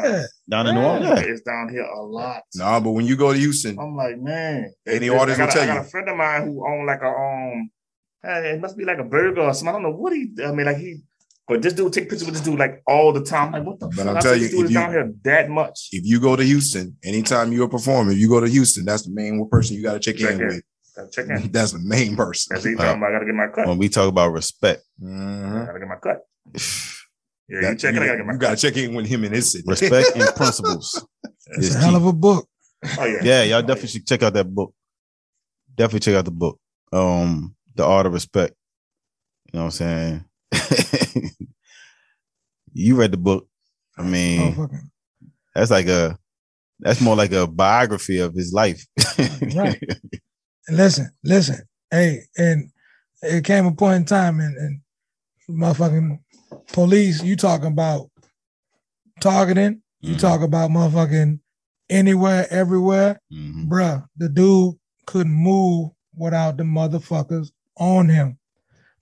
Now. 0.48 0.57
Down 0.62 0.66
in 0.68 0.75
New 0.75 0.83
Orleans. 0.83 1.20
Yeah. 1.20 1.33
It's 1.33 1.40
down 1.42 1.68
here 1.70 1.83
a 1.85 2.03
lot. 2.03 2.42
No, 2.55 2.81
but 2.81 2.90
when 2.90 3.07
you 3.07 3.16
go 3.16 3.33
to 3.33 3.38
Houston, 3.38 3.79
I'm 3.79 3.96
like, 3.96 4.18
man. 4.20 4.72
Any 4.87 5.09
I 5.11 5.16
artist 5.16 5.38
got 5.38 5.44
will 5.46 5.51
a- 5.51 5.55
tell 5.55 5.62
I 5.62 5.66
got 5.66 5.75
you. 5.75 5.81
a 5.81 5.85
friend 5.90 6.09
of 6.11 6.16
mine 6.16 6.46
who 6.48 6.66
owned 6.66 6.87
like 6.87 7.01
a 7.03 7.07
um, 7.09 7.70
it 8.25 8.61
must 8.61 8.77
be 8.77 8.85
like 8.85 8.98
a 8.98 9.05
burger 9.05 9.40
or 9.40 9.55
something. 9.55 9.68
I 9.68 9.72
don't 9.72 9.83
know 9.83 9.90
what 9.96 10.12
he. 10.12 10.29
I 10.44 10.53
mean, 10.53 10.66
like 10.66 10.77
he. 10.77 11.01
But 11.48 11.61
this 11.62 11.72
dude 11.72 11.92
take 11.92 12.05
pictures 12.09 12.25
with 12.25 12.35
this 12.35 12.44
dude 12.44 12.59
like 12.59 12.83
all 12.87 13.12
the 13.12 13.22
time. 13.25 13.53
Like 13.53 13.64
what 13.64 13.81
the? 13.81 13.87
But 13.88 13.96
fuck? 13.96 14.16
I'm 14.16 14.22
telling 14.22 14.42
you, 14.42 14.48
dude 14.48 14.59
if 14.61 14.64
is 14.66 14.70
you- 14.70 14.79
down 14.79 14.90
here 14.92 15.12
that 15.25 15.48
much. 15.51 15.88
if 15.92 16.05
you 16.05 16.20
go 16.20 16.37
to 16.37 16.42
Houston, 16.44 16.96
anytime 17.05 17.53
you're 17.53 17.66
a 17.66 17.68
performer, 17.70 18.12
if 18.12 18.18
you 18.18 18.29
go 18.29 18.40
to 18.40 18.48
Houston, 18.48 18.85
that's 18.85 19.03
the 19.05 19.11
main 19.12 19.38
one 19.38 19.48
person 19.48 19.77
you 19.77 19.83
got 19.83 19.94
to 19.94 19.98
check 20.01 20.16
Check 20.16 20.35
in 20.35 20.40
in. 20.42 20.46
with. 20.48 20.62
Gotta 20.96 21.11
check 21.11 21.26
in. 21.28 21.50
That's 21.52 21.72
the 21.72 21.78
main 21.78 22.16
person. 22.16 22.55
That's 22.55 22.64
he 22.64 22.74
talking 22.74 22.98
about. 22.98 23.09
I 23.11 23.12
gotta 23.12 23.24
get 23.26 23.35
my 23.35 23.48
cut. 23.48 23.66
When 23.66 23.78
we 23.78 23.88
talk 23.88 24.09
about 24.09 24.33
respect, 24.33 24.83
I 25.00 25.05
Mhm. 25.05 25.66
gotta 25.66 25.78
get 25.78 25.88
my 25.88 25.96
cut. 25.96 26.18
Yeah, 27.48 27.70
you 27.70 27.76
check 27.76 27.94
it. 27.94 28.00
I 28.02 28.07
gotta 28.07 28.18
get 28.18 28.26
my 28.26 28.33
you 28.35 28.38
cut. 28.38 28.48
got 28.48 28.59
to 28.59 28.70
check 28.70 28.76
in 28.83 28.94
with 28.94 29.05
him 29.07 29.24
in 29.24 29.33
his 29.33 29.52
city. 29.52 29.64
respect 29.66 30.16
and 30.16 30.24
principles. 30.37 31.05
It's 31.48 31.66
is 31.68 31.74
a 31.74 31.78
hell 31.81 31.96
of 31.96 32.07
a 32.07 32.12
book. 32.12 32.48
Oh 32.98 33.05
yeah. 33.05 33.18
Yeah, 33.22 33.42
y'all 33.42 33.61
definitely 33.62 33.88
should 33.90 34.07
check 34.07 34.22
out 34.22 34.33
that 34.35 34.55
book. 34.55 34.72
Definitely 35.74 36.00
check 36.00 36.14
out 36.14 36.24
the 36.24 36.31
book. 36.31 36.59
Um, 36.92 37.55
The 37.74 37.85
Art 37.85 38.07
of 38.07 38.14
Respect. 38.14 38.55
You 39.52 39.59
know 39.59 39.64
what 39.66 39.81
I'm 39.81 40.24
saying? 40.52 41.35
you 42.72 42.96
read 42.96 43.11
the 43.12 43.16
book. 43.18 43.46
I 43.98 44.02
Oh, 44.02 44.05
mean, 44.05 44.55
fucking. 44.55 44.90
that's 45.55 45.70
like 45.70 45.88
a 45.88 46.16
that's 46.81 47.00
more 47.02 47.16
like 47.16 47.33
a 47.33 47.46
biography 47.46 48.18
of 48.18 48.35
his 48.35 48.52
life. 48.52 48.85
Right. 49.55 49.83
Listen, 50.70 51.11
listen. 51.25 51.61
Hey, 51.90 52.22
and 52.37 52.70
it 53.22 53.44
came 53.44 53.66
a 53.66 53.72
point 53.75 53.96
in 53.96 54.05
time, 54.05 54.40
and, 54.40 54.57
and 54.57 54.81
motherfucking 55.51 56.18
police, 56.72 57.22
you 57.22 57.37
talking 57.37 57.66
about 57.68 58.11
targeting, 59.20 59.83
you 60.01 60.14
Mhm. 60.14 60.20
talk 60.20 60.40
about 60.40 60.70
motherfucking 60.70 61.40
anywhere, 61.90 62.46
everywhere. 62.51 63.20
Mhm. 63.33 63.68
Bruh, 63.68 64.07
the 64.16 64.29
dude 64.29 64.77
couldn't 65.07 65.33
move 65.35 65.90
without 66.16 66.57
the 66.57 66.64
motherfuckers 66.64 67.51
on 67.77 68.09
him. 68.09 68.38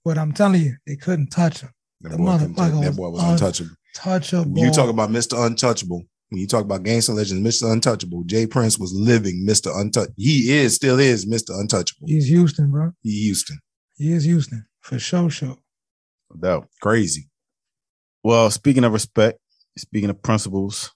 But 0.05 0.18
I'm 0.18 0.33
telling 0.33 0.62
you, 0.62 0.77
they 0.87 0.96
couldn't 0.96 1.29
touch 1.29 1.61
him. 1.61 1.70
That 2.01 2.12
The 2.12 2.16
motherfucker 2.18 2.81
that 2.81 2.88
was 2.88 2.96
boy 2.96 3.11
was 3.11 3.23
un- 3.23 3.33
untouchable. 3.35 3.77
Touchable. 3.94 4.59
You 4.59 4.70
talk 4.70 4.88
about 4.88 5.11
Mr. 5.11 5.37
Untouchable, 5.46 6.05
when 6.31 6.40
you 6.40 6.47
talk 6.47 6.62
about 6.64 6.83
gangster 6.85 7.12
legends, 7.12 7.43
Mr. 7.62 7.71
Untouchable, 7.73 8.23
J 8.25 8.47
Prince 8.47 8.79
was 8.79 8.93
living 8.93 9.45
Mr. 9.47 9.71
Untouchable. 9.79 10.14
He 10.16 10.53
is, 10.53 10.75
still 10.75 10.99
is 10.99 11.27
Mr. 11.27 11.51
Untouchable. 11.51 12.07
He's 12.07 12.29
Houston, 12.29 12.71
bro. 12.71 12.93
He 13.03 13.25
Houston. 13.25 13.59
He 13.97 14.12
is 14.12 14.25
Houston 14.25 14.64
for 14.81 14.99
sure, 14.99 15.29
sure. 15.29 15.57
No 16.33 16.40
doubt. 16.40 16.69
Crazy. 16.81 17.29
Well, 18.23 18.51
speaking 18.51 18.85
of 18.85 18.93
respect, 18.93 19.38
speaking 19.77 20.11
of 20.11 20.23
principles, 20.23 20.93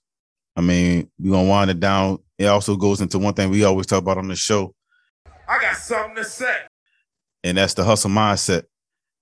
I 0.56 0.60
mean, 0.60 1.10
we're 1.18 1.32
gonna 1.32 1.48
wind 1.48 1.70
it 1.70 1.80
down. 1.80 2.18
It 2.38 2.46
also 2.46 2.76
goes 2.76 3.00
into 3.00 3.18
one 3.18 3.34
thing 3.34 3.50
we 3.50 3.64
always 3.64 3.86
talk 3.86 4.02
about 4.02 4.18
on 4.18 4.28
the 4.28 4.36
show, 4.36 4.74
I 5.48 5.60
got 5.60 5.76
something 5.76 6.16
to 6.16 6.24
say. 6.24 6.56
and 7.42 7.58
that's 7.58 7.74
the 7.74 7.84
hustle 7.84 8.10
mindset. 8.10 8.64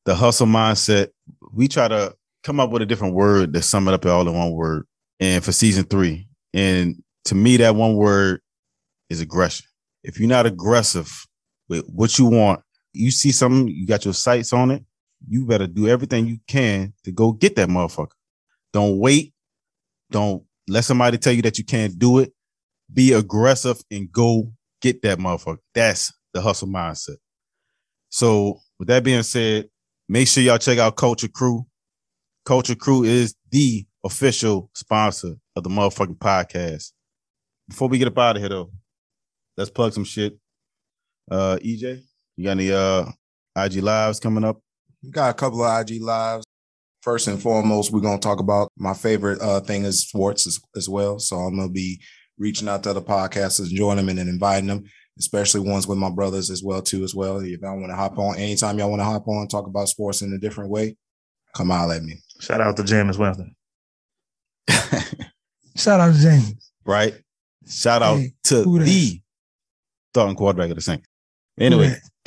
The 0.04 0.14
hustle 0.14 0.46
mindset, 0.46 1.08
we 1.52 1.68
try 1.68 1.88
to 1.88 2.14
come 2.42 2.60
up 2.60 2.70
with 2.70 2.82
a 2.82 2.86
different 2.86 3.14
word 3.14 3.52
to 3.54 3.62
sum 3.62 3.88
it 3.88 3.94
up 3.94 4.04
all 4.06 4.26
in 4.28 4.34
one 4.34 4.52
word. 4.52 4.84
And 5.22 5.44
for 5.44 5.52
season 5.52 5.84
three, 5.84 6.26
and 6.52 7.00
to 7.26 7.36
me, 7.36 7.56
that 7.58 7.76
one 7.76 7.94
word 7.94 8.40
is 9.08 9.20
aggression. 9.20 9.64
If 10.02 10.18
you're 10.18 10.28
not 10.28 10.46
aggressive 10.46 11.28
with 11.68 11.86
what 11.86 12.18
you 12.18 12.26
want, 12.26 12.60
you 12.92 13.12
see 13.12 13.30
something, 13.30 13.68
you 13.68 13.86
got 13.86 14.04
your 14.04 14.14
sights 14.14 14.52
on 14.52 14.72
it, 14.72 14.82
you 15.28 15.46
better 15.46 15.68
do 15.68 15.86
everything 15.86 16.26
you 16.26 16.38
can 16.48 16.92
to 17.04 17.12
go 17.12 17.30
get 17.30 17.54
that 17.54 17.68
motherfucker. 17.68 18.16
Don't 18.72 18.98
wait. 18.98 19.32
Don't 20.10 20.42
let 20.66 20.82
somebody 20.82 21.18
tell 21.18 21.32
you 21.32 21.42
that 21.42 21.56
you 21.56 21.64
can't 21.64 21.96
do 21.96 22.18
it. 22.18 22.32
Be 22.92 23.12
aggressive 23.12 23.80
and 23.92 24.10
go 24.10 24.52
get 24.80 25.02
that 25.02 25.20
motherfucker. 25.20 25.58
That's 25.72 26.12
the 26.34 26.40
hustle 26.40 26.66
mindset. 26.66 27.18
So, 28.08 28.58
with 28.76 28.88
that 28.88 29.04
being 29.04 29.22
said, 29.22 29.68
make 30.08 30.26
sure 30.26 30.42
y'all 30.42 30.58
check 30.58 30.78
out 30.78 30.96
Culture 30.96 31.28
Crew. 31.28 31.64
Culture 32.44 32.74
Crew 32.74 33.04
is 33.04 33.36
the 33.52 33.86
official 34.04 34.70
sponsor 34.74 35.34
of 35.56 35.62
the 35.62 35.70
motherfucking 35.70 36.18
podcast. 36.18 36.92
Before 37.68 37.88
we 37.88 37.98
get 37.98 38.08
up 38.08 38.18
out 38.18 38.36
of 38.36 38.42
here, 38.42 38.48
though, 38.48 38.70
let's 39.56 39.70
plug 39.70 39.92
some 39.92 40.04
shit. 40.04 40.36
Uh, 41.30 41.58
EJ, 41.62 42.02
you 42.36 42.44
got 42.44 42.50
any 42.52 42.72
uh 42.72 43.06
IG 43.56 43.82
lives 43.82 44.18
coming 44.20 44.44
up? 44.44 44.60
We 45.02 45.10
got 45.10 45.30
a 45.30 45.34
couple 45.34 45.62
of 45.62 45.80
IG 45.80 46.00
lives. 46.00 46.44
First 47.02 47.26
and 47.28 47.40
foremost, 47.40 47.90
we're 47.90 48.00
gonna 48.00 48.18
talk 48.18 48.40
about 48.40 48.70
my 48.76 48.94
favorite 48.94 49.40
uh, 49.40 49.60
thing 49.60 49.84
is 49.84 50.06
sports 50.06 50.46
as, 50.46 50.60
as 50.76 50.88
well. 50.88 51.18
So 51.18 51.36
I'm 51.36 51.56
gonna 51.56 51.68
be 51.68 52.00
reaching 52.38 52.68
out 52.68 52.82
to 52.84 52.90
other 52.90 53.00
podcasters, 53.00 53.68
joining 53.68 54.06
them 54.06 54.18
and 54.18 54.28
inviting 54.28 54.68
them, 54.68 54.84
especially 55.18 55.68
ones 55.68 55.86
with 55.86 55.98
my 55.98 56.10
brothers 56.10 56.50
as 56.50 56.62
well 56.62 56.82
too. 56.82 57.04
As 57.04 57.14
well, 57.14 57.38
if 57.38 57.60
y'all 57.60 57.78
want 57.78 57.90
to 57.90 57.96
hop 57.96 58.18
on, 58.18 58.36
anytime 58.36 58.78
y'all 58.78 58.90
want 58.90 59.00
to 59.00 59.04
hop 59.04 59.26
on, 59.28 59.48
talk 59.48 59.66
about 59.66 59.88
sports 59.88 60.22
in 60.22 60.32
a 60.32 60.38
different 60.38 60.70
way, 60.70 60.96
come 61.54 61.70
out 61.70 61.90
at 61.90 62.02
me. 62.02 62.18
Shout 62.40 62.60
out 62.60 62.76
to 62.76 62.82
Jameis 62.82 63.18
Winston. 63.18 63.54
Shout 65.76 66.00
out 66.00 66.12
to 66.14 66.18
Jameis. 66.18 66.70
right? 66.84 67.14
Shout 67.68 68.02
out 68.02 68.18
Hey, 68.18 68.32
to 68.44 68.62
who 68.64 68.78
that? 68.78 68.84
the 68.84 69.20
starting 70.12 70.36
quarterback 70.36 70.70
of 70.70 70.76
the 70.76 70.82
Saints. 70.82 71.06
Anyway, 71.58 71.94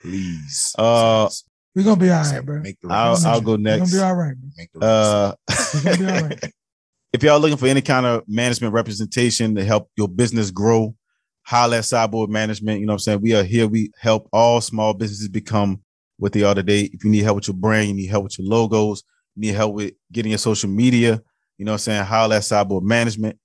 Please. 0.00 0.74
Uh, 0.78 1.28
We're 1.74 1.84
gonna 1.84 2.00
be 2.00 2.10
all 2.10 2.22
right, 2.22 2.44
bro. 2.44 2.60
Make 2.60 2.80
the 2.80 2.88
I'll, 2.88 3.18
I'll 3.26 3.40
go 3.40 3.52
We're 3.52 3.58
next. 3.58 3.92
gonna 3.92 4.02
be 4.02 4.06
all 4.06 4.14
right, 4.14 4.34
bro. 4.36 4.50
Make 4.56 4.72
the 4.72 4.80
Uh, 4.86 5.32
We're 5.74 5.82
gonna 5.82 5.98
be 5.98 6.06
all 6.06 6.28
right. 6.28 6.44
if 7.12 7.22
y'all 7.22 7.40
looking 7.40 7.56
for 7.56 7.66
any 7.66 7.82
kind 7.82 8.06
of 8.06 8.22
management 8.28 8.74
representation 8.74 9.54
to 9.56 9.64
help 9.64 9.90
your 9.96 10.08
business 10.08 10.50
grow, 10.50 10.94
holla 11.42 11.78
at 11.78 11.84
Sideboard 11.84 12.30
Management. 12.30 12.80
You 12.80 12.86
know 12.86 12.92
what 12.92 12.96
I'm 12.96 13.00
saying? 13.00 13.20
We 13.20 13.34
are 13.34 13.42
here. 13.44 13.66
We 13.66 13.90
help 13.98 14.28
all 14.32 14.60
small 14.60 14.94
businesses 14.94 15.28
become 15.28 15.80
what 16.18 16.32
they 16.32 16.42
are 16.42 16.54
today. 16.54 16.82
If 16.92 17.04
you 17.04 17.10
need 17.10 17.22
help 17.24 17.36
with 17.36 17.48
your 17.48 17.56
brand, 17.56 17.88
you 17.88 17.94
need 17.94 18.06
help 18.06 18.24
with 18.24 18.38
your 18.38 18.48
logos, 18.48 19.02
you 19.02 19.06
need 19.36 19.54
help 19.54 19.74
with 19.74 19.94
getting 20.12 20.30
your 20.30 20.38
social 20.38 20.70
media, 20.70 21.20
you 21.58 21.64
know 21.64 21.72
what 21.72 21.76
I'm 21.76 21.78
saying? 21.80 22.04
Holla 22.04 22.36
at 22.36 22.44
Sideboard 22.44 22.84
Management. 22.84 23.38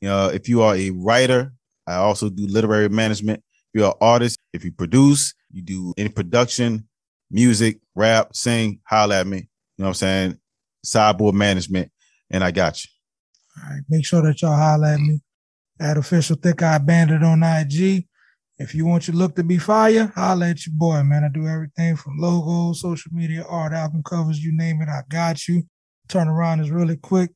You 0.00 0.08
know, 0.08 0.28
if 0.28 0.48
you 0.48 0.62
are 0.62 0.76
a 0.76 0.90
writer, 0.90 1.52
I 1.86 1.94
also 1.94 2.28
do 2.28 2.46
literary 2.46 2.88
management. 2.88 3.42
If 3.72 3.80
you're 3.80 3.88
an 3.88 3.94
artist, 4.00 4.38
if 4.52 4.64
you 4.64 4.72
produce, 4.72 5.34
you 5.50 5.62
do 5.62 5.94
any 5.96 6.08
production, 6.08 6.86
music, 7.30 7.80
rap, 7.94 8.34
sing, 8.34 8.80
holla 8.84 9.20
at 9.20 9.26
me. 9.26 9.38
You 9.38 9.44
know 9.78 9.84
what 9.84 9.88
I'm 9.88 9.94
saying? 9.94 10.38
Sideboard 10.84 11.34
Management, 11.34 11.90
and 12.30 12.44
I 12.44 12.50
got 12.50 12.84
you. 12.84 12.90
All 13.56 13.70
right. 13.70 13.82
Make 13.88 14.04
sure 14.04 14.22
that 14.22 14.40
y'all 14.42 14.56
holler 14.56 14.88
at 14.88 15.00
me 15.00 15.20
at 15.80 15.96
official 15.96 16.36
thick 16.36 16.62
eye 16.62 16.78
bandit 16.78 17.22
on 17.22 17.42
IG. 17.42 18.06
If 18.58 18.74
you 18.74 18.86
want 18.86 19.06
your 19.06 19.16
look 19.16 19.36
to 19.36 19.44
be 19.44 19.58
fire, 19.58 20.12
holla 20.16 20.48
at 20.48 20.66
your 20.66 20.74
boy, 20.74 21.02
man. 21.04 21.24
I 21.24 21.28
do 21.28 21.46
everything 21.46 21.94
from 21.94 22.18
logos, 22.18 22.80
social 22.80 23.12
media, 23.12 23.44
art, 23.48 23.72
album 23.72 24.02
covers, 24.02 24.42
you 24.42 24.56
name 24.56 24.82
it. 24.82 24.88
I 24.88 25.02
got 25.08 25.46
you. 25.46 25.62
Turnaround 26.08 26.60
is 26.60 26.70
really 26.70 26.96
quick. 26.96 27.30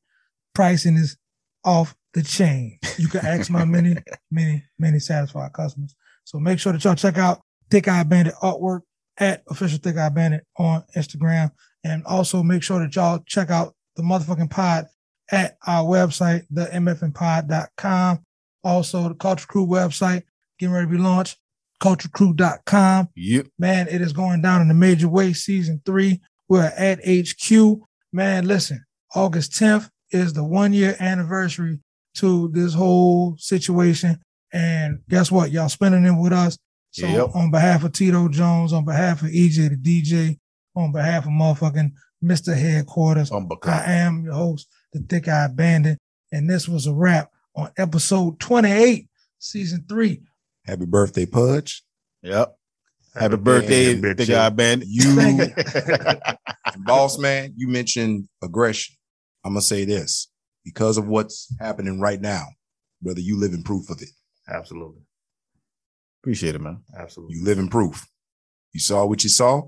Pricing 0.53 0.97
is 0.97 1.17
off 1.63 1.95
the 2.13 2.23
chain. 2.23 2.77
You 2.97 3.07
can 3.07 3.25
ask 3.25 3.49
my 3.49 3.63
many, 3.63 3.95
many, 4.31 4.63
many 4.77 4.99
satisfied 4.99 5.53
customers. 5.53 5.95
So 6.25 6.39
make 6.39 6.59
sure 6.59 6.73
that 6.73 6.83
y'all 6.83 6.95
check 6.95 7.17
out 7.17 7.41
Thick 7.69 7.87
Eye 7.87 8.03
Bandit 8.03 8.35
artwork 8.41 8.81
at 9.17 9.43
official 9.49 9.79
Thick 9.79 9.97
Eye 9.97 10.09
Bandit 10.09 10.45
on 10.57 10.83
Instagram. 10.95 11.51
And 11.85 12.03
also 12.05 12.43
make 12.43 12.63
sure 12.63 12.79
that 12.79 12.95
y'all 12.95 13.23
check 13.25 13.49
out 13.49 13.73
the 13.95 14.03
motherfucking 14.03 14.49
pod 14.49 14.87
at 15.31 15.57
our 15.65 15.83
website, 15.83 16.43
the 16.49 16.65
mfnpod.com. 16.65 18.19
Also, 18.63 19.09
the 19.09 19.15
Culture 19.15 19.47
Crew 19.47 19.67
website, 19.67 20.23
getting 20.63 20.73
ready 20.73 20.87
to 20.87 20.91
be 20.91 20.97
launched, 20.97 21.37
culturecrew.com. 21.81 23.09
Yep. 23.15 23.47
Man, 23.59 23.87
it 23.89 24.01
is 24.01 24.13
going 24.13 24.41
down 24.41 24.61
in 24.61 24.71
a 24.71 24.73
major 24.73 25.09
way. 25.09 25.33
Season 25.33 25.81
three, 25.85 26.21
we're 26.47 26.71
at 26.77 26.99
HQ. 27.05 27.79
Man, 28.13 28.47
listen, 28.47 28.83
August 29.13 29.51
10th 29.53 29.89
is 30.11 30.33
the 30.33 30.43
one 30.43 30.71
year 30.71 30.95
anniversary 30.99 31.79
to 32.15 32.49
this 32.53 32.73
whole 32.73 33.35
situation. 33.37 34.19
And 34.53 34.99
guess 35.09 35.31
what? 35.31 35.51
Y'all 35.51 35.67
spending 35.69 36.05
it 36.05 36.17
with 36.19 36.31
us. 36.31 36.57
So 36.91 37.07
Yep. 37.07 37.35
on 37.35 37.51
behalf 37.51 37.83
of 37.83 37.91
Tito 37.91 38.29
Jones, 38.29 38.71
on 38.71 38.85
behalf 38.85 39.21
of 39.23 39.29
EJ 39.29 39.67
the 39.69 39.75
DJ, 39.75 40.39
on 40.75 40.91
behalf 40.91 41.25
of 41.25 41.31
motherfucking 41.31 41.91
Mr. 42.23 42.55
Headquarters, 42.55 43.31
I 43.31 43.83
am 43.93 44.23
your 44.23 44.33
host, 44.33 44.67
the 44.93 44.99
Thick 44.99 45.27
Eye 45.27 45.47
Bandit, 45.47 45.97
and 46.31 46.49
this 46.49 46.69
was 46.69 46.85
a 46.87 46.93
wrap 46.93 47.31
on 47.55 47.71
episode 47.77 48.39
28, 48.39 49.07
season 49.39 49.83
three. 49.89 50.21
Happy 50.65 50.85
birthday, 50.85 51.25
Pudge. 51.25 51.83
Yep. 52.21 52.55
Happy 53.15 53.35
birthday, 53.35 53.95
bitch, 53.95 54.17
Big 54.17 54.29
yeah. 54.29 54.47
Eye 54.47 54.49
Bandit. 54.49 54.87
You, 54.89 55.03
Thank 55.15 55.39
you. 55.39 56.35
and 56.73 56.85
boss 56.85 57.19
man, 57.19 57.53
you 57.55 57.67
mentioned 57.67 58.27
aggression. 58.41 58.95
I'm 59.43 59.53
gonna 59.53 59.61
say 59.61 59.85
this 59.85 60.31
because 60.65 60.97
of 60.97 61.07
what's 61.07 61.53
happening 61.59 61.99
right 61.99 62.19
now, 62.19 62.45
brother. 63.01 63.21
You 63.21 63.37
live 63.37 63.53
in 63.53 63.61
proof 63.61 63.89
of 63.89 64.01
it. 64.01 64.09
Absolutely. 64.47 65.01
Appreciate 66.21 66.55
it, 66.55 66.61
man. 66.61 66.81
Absolutely. 66.97 67.35
You 67.35 67.43
live 67.43 67.59
in 67.59 67.67
proof. 67.67 68.07
You 68.71 68.79
saw 68.79 69.05
what 69.05 69.23
you 69.23 69.29
saw, 69.29 69.61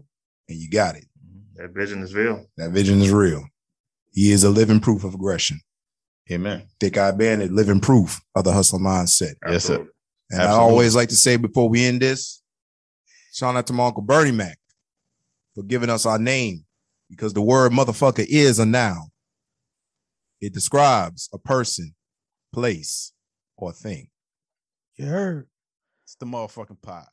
and 0.50 0.58
you 0.58 0.70
got 0.70 0.96
it. 0.96 1.06
Mm-hmm. 1.24 1.62
That 1.62 1.74
vision 1.74 2.02
is 2.02 2.16
real. 2.16 2.46
That 2.58 2.72
vision 2.72 3.02
is 3.02 3.12
real. 3.12 3.46
He 4.12 4.32
is 4.32 4.44
a 4.44 4.50
living 4.50 4.80
proof 4.80 5.04
of 5.04 5.14
aggression. 5.14 5.60
Amen. 6.32 6.68
Thick 6.80 6.98
Eye 6.98 7.12
Bandit, 7.12 7.52
living 7.52 7.82
proof 7.82 8.20
of 8.34 8.46
the 8.46 8.54
hustle 8.54 8.80
mindset. 8.80 9.34
Yes, 9.48 9.66
sir. 9.66 9.86
Absolutely. 10.32 10.54
And 10.54 10.54
I 10.54 10.62
always 10.62 10.96
like 10.96 11.10
to 11.10 11.16
say 11.16 11.38
before 11.38 11.70
we 11.70 11.86
end 11.86 12.02
this, 12.02 12.42
shout 13.34 13.56
out 13.56 13.68
to 13.68 13.74
my 13.74 13.86
uncle 13.88 14.02
Bernie 14.02 14.32
Mac 14.32 14.58
for 15.54 15.64
giving 15.64 15.90
us 15.90 16.06
our 16.06 16.20
name 16.20 16.66
because 17.10 17.34
the 17.34 17.42
word 17.42 17.72
motherfucker 17.72 18.26
is 18.28 18.60
a 18.60 18.66
noun. 18.66 19.12
It 20.42 20.54
describes 20.54 21.30
a 21.34 21.38
person, 21.38 21.96
place, 22.54 23.14
or 23.56 23.72
thing. 23.72 24.10
You 24.96 25.06
heard. 25.06 25.48
It's 26.04 26.16
the 26.16 26.26
motherfucking 26.26 26.82
pod. 26.82 27.06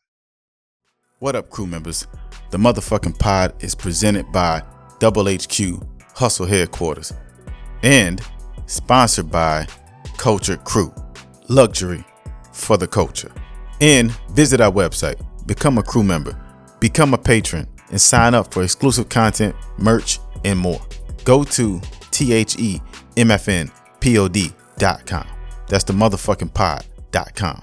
What 1.18 1.36
up, 1.36 1.50
crew 1.50 1.66
members? 1.66 2.06
The 2.50 2.58
motherfucking 2.58 3.18
pod 3.18 3.54
is 3.62 3.74
presented 3.74 4.30
by 4.32 4.62
Double 4.98 5.26
HQ 5.26 5.82
Hustle 6.14 6.46
Headquarters 6.46 7.12
and 7.82 8.20
sponsored 8.66 9.30
by 9.30 9.66
Culture 10.16 10.56
Crew, 10.56 10.92
luxury 11.48 12.04
for 12.52 12.76
the 12.76 12.86
culture. 12.86 13.32
And 13.80 14.12
visit 14.30 14.60
our 14.60 14.70
website, 14.70 15.20
become 15.46 15.78
a 15.78 15.82
crew 15.82 16.02
member, 16.02 16.38
become 16.80 17.14
a 17.14 17.18
patron, 17.18 17.66
and 17.90 18.00
sign 18.00 18.34
up 18.34 18.52
for 18.52 18.62
exclusive 18.62 19.08
content, 19.08 19.54
merch, 19.78 20.18
and 20.44 20.58
more. 20.58 20.80
Go 21.24 21.44
to 21.44 21.80
themfnpod.com. 22.10 23.72
That's 25.68 25.84
the 25.84 25.92
motherfucking 25.92 26.54
pod.com. 26.54 27.62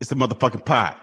It's 0.00 0.10
the 0.10 0.16
motherfucking 0.16 0.64
pod. 0.64 0.96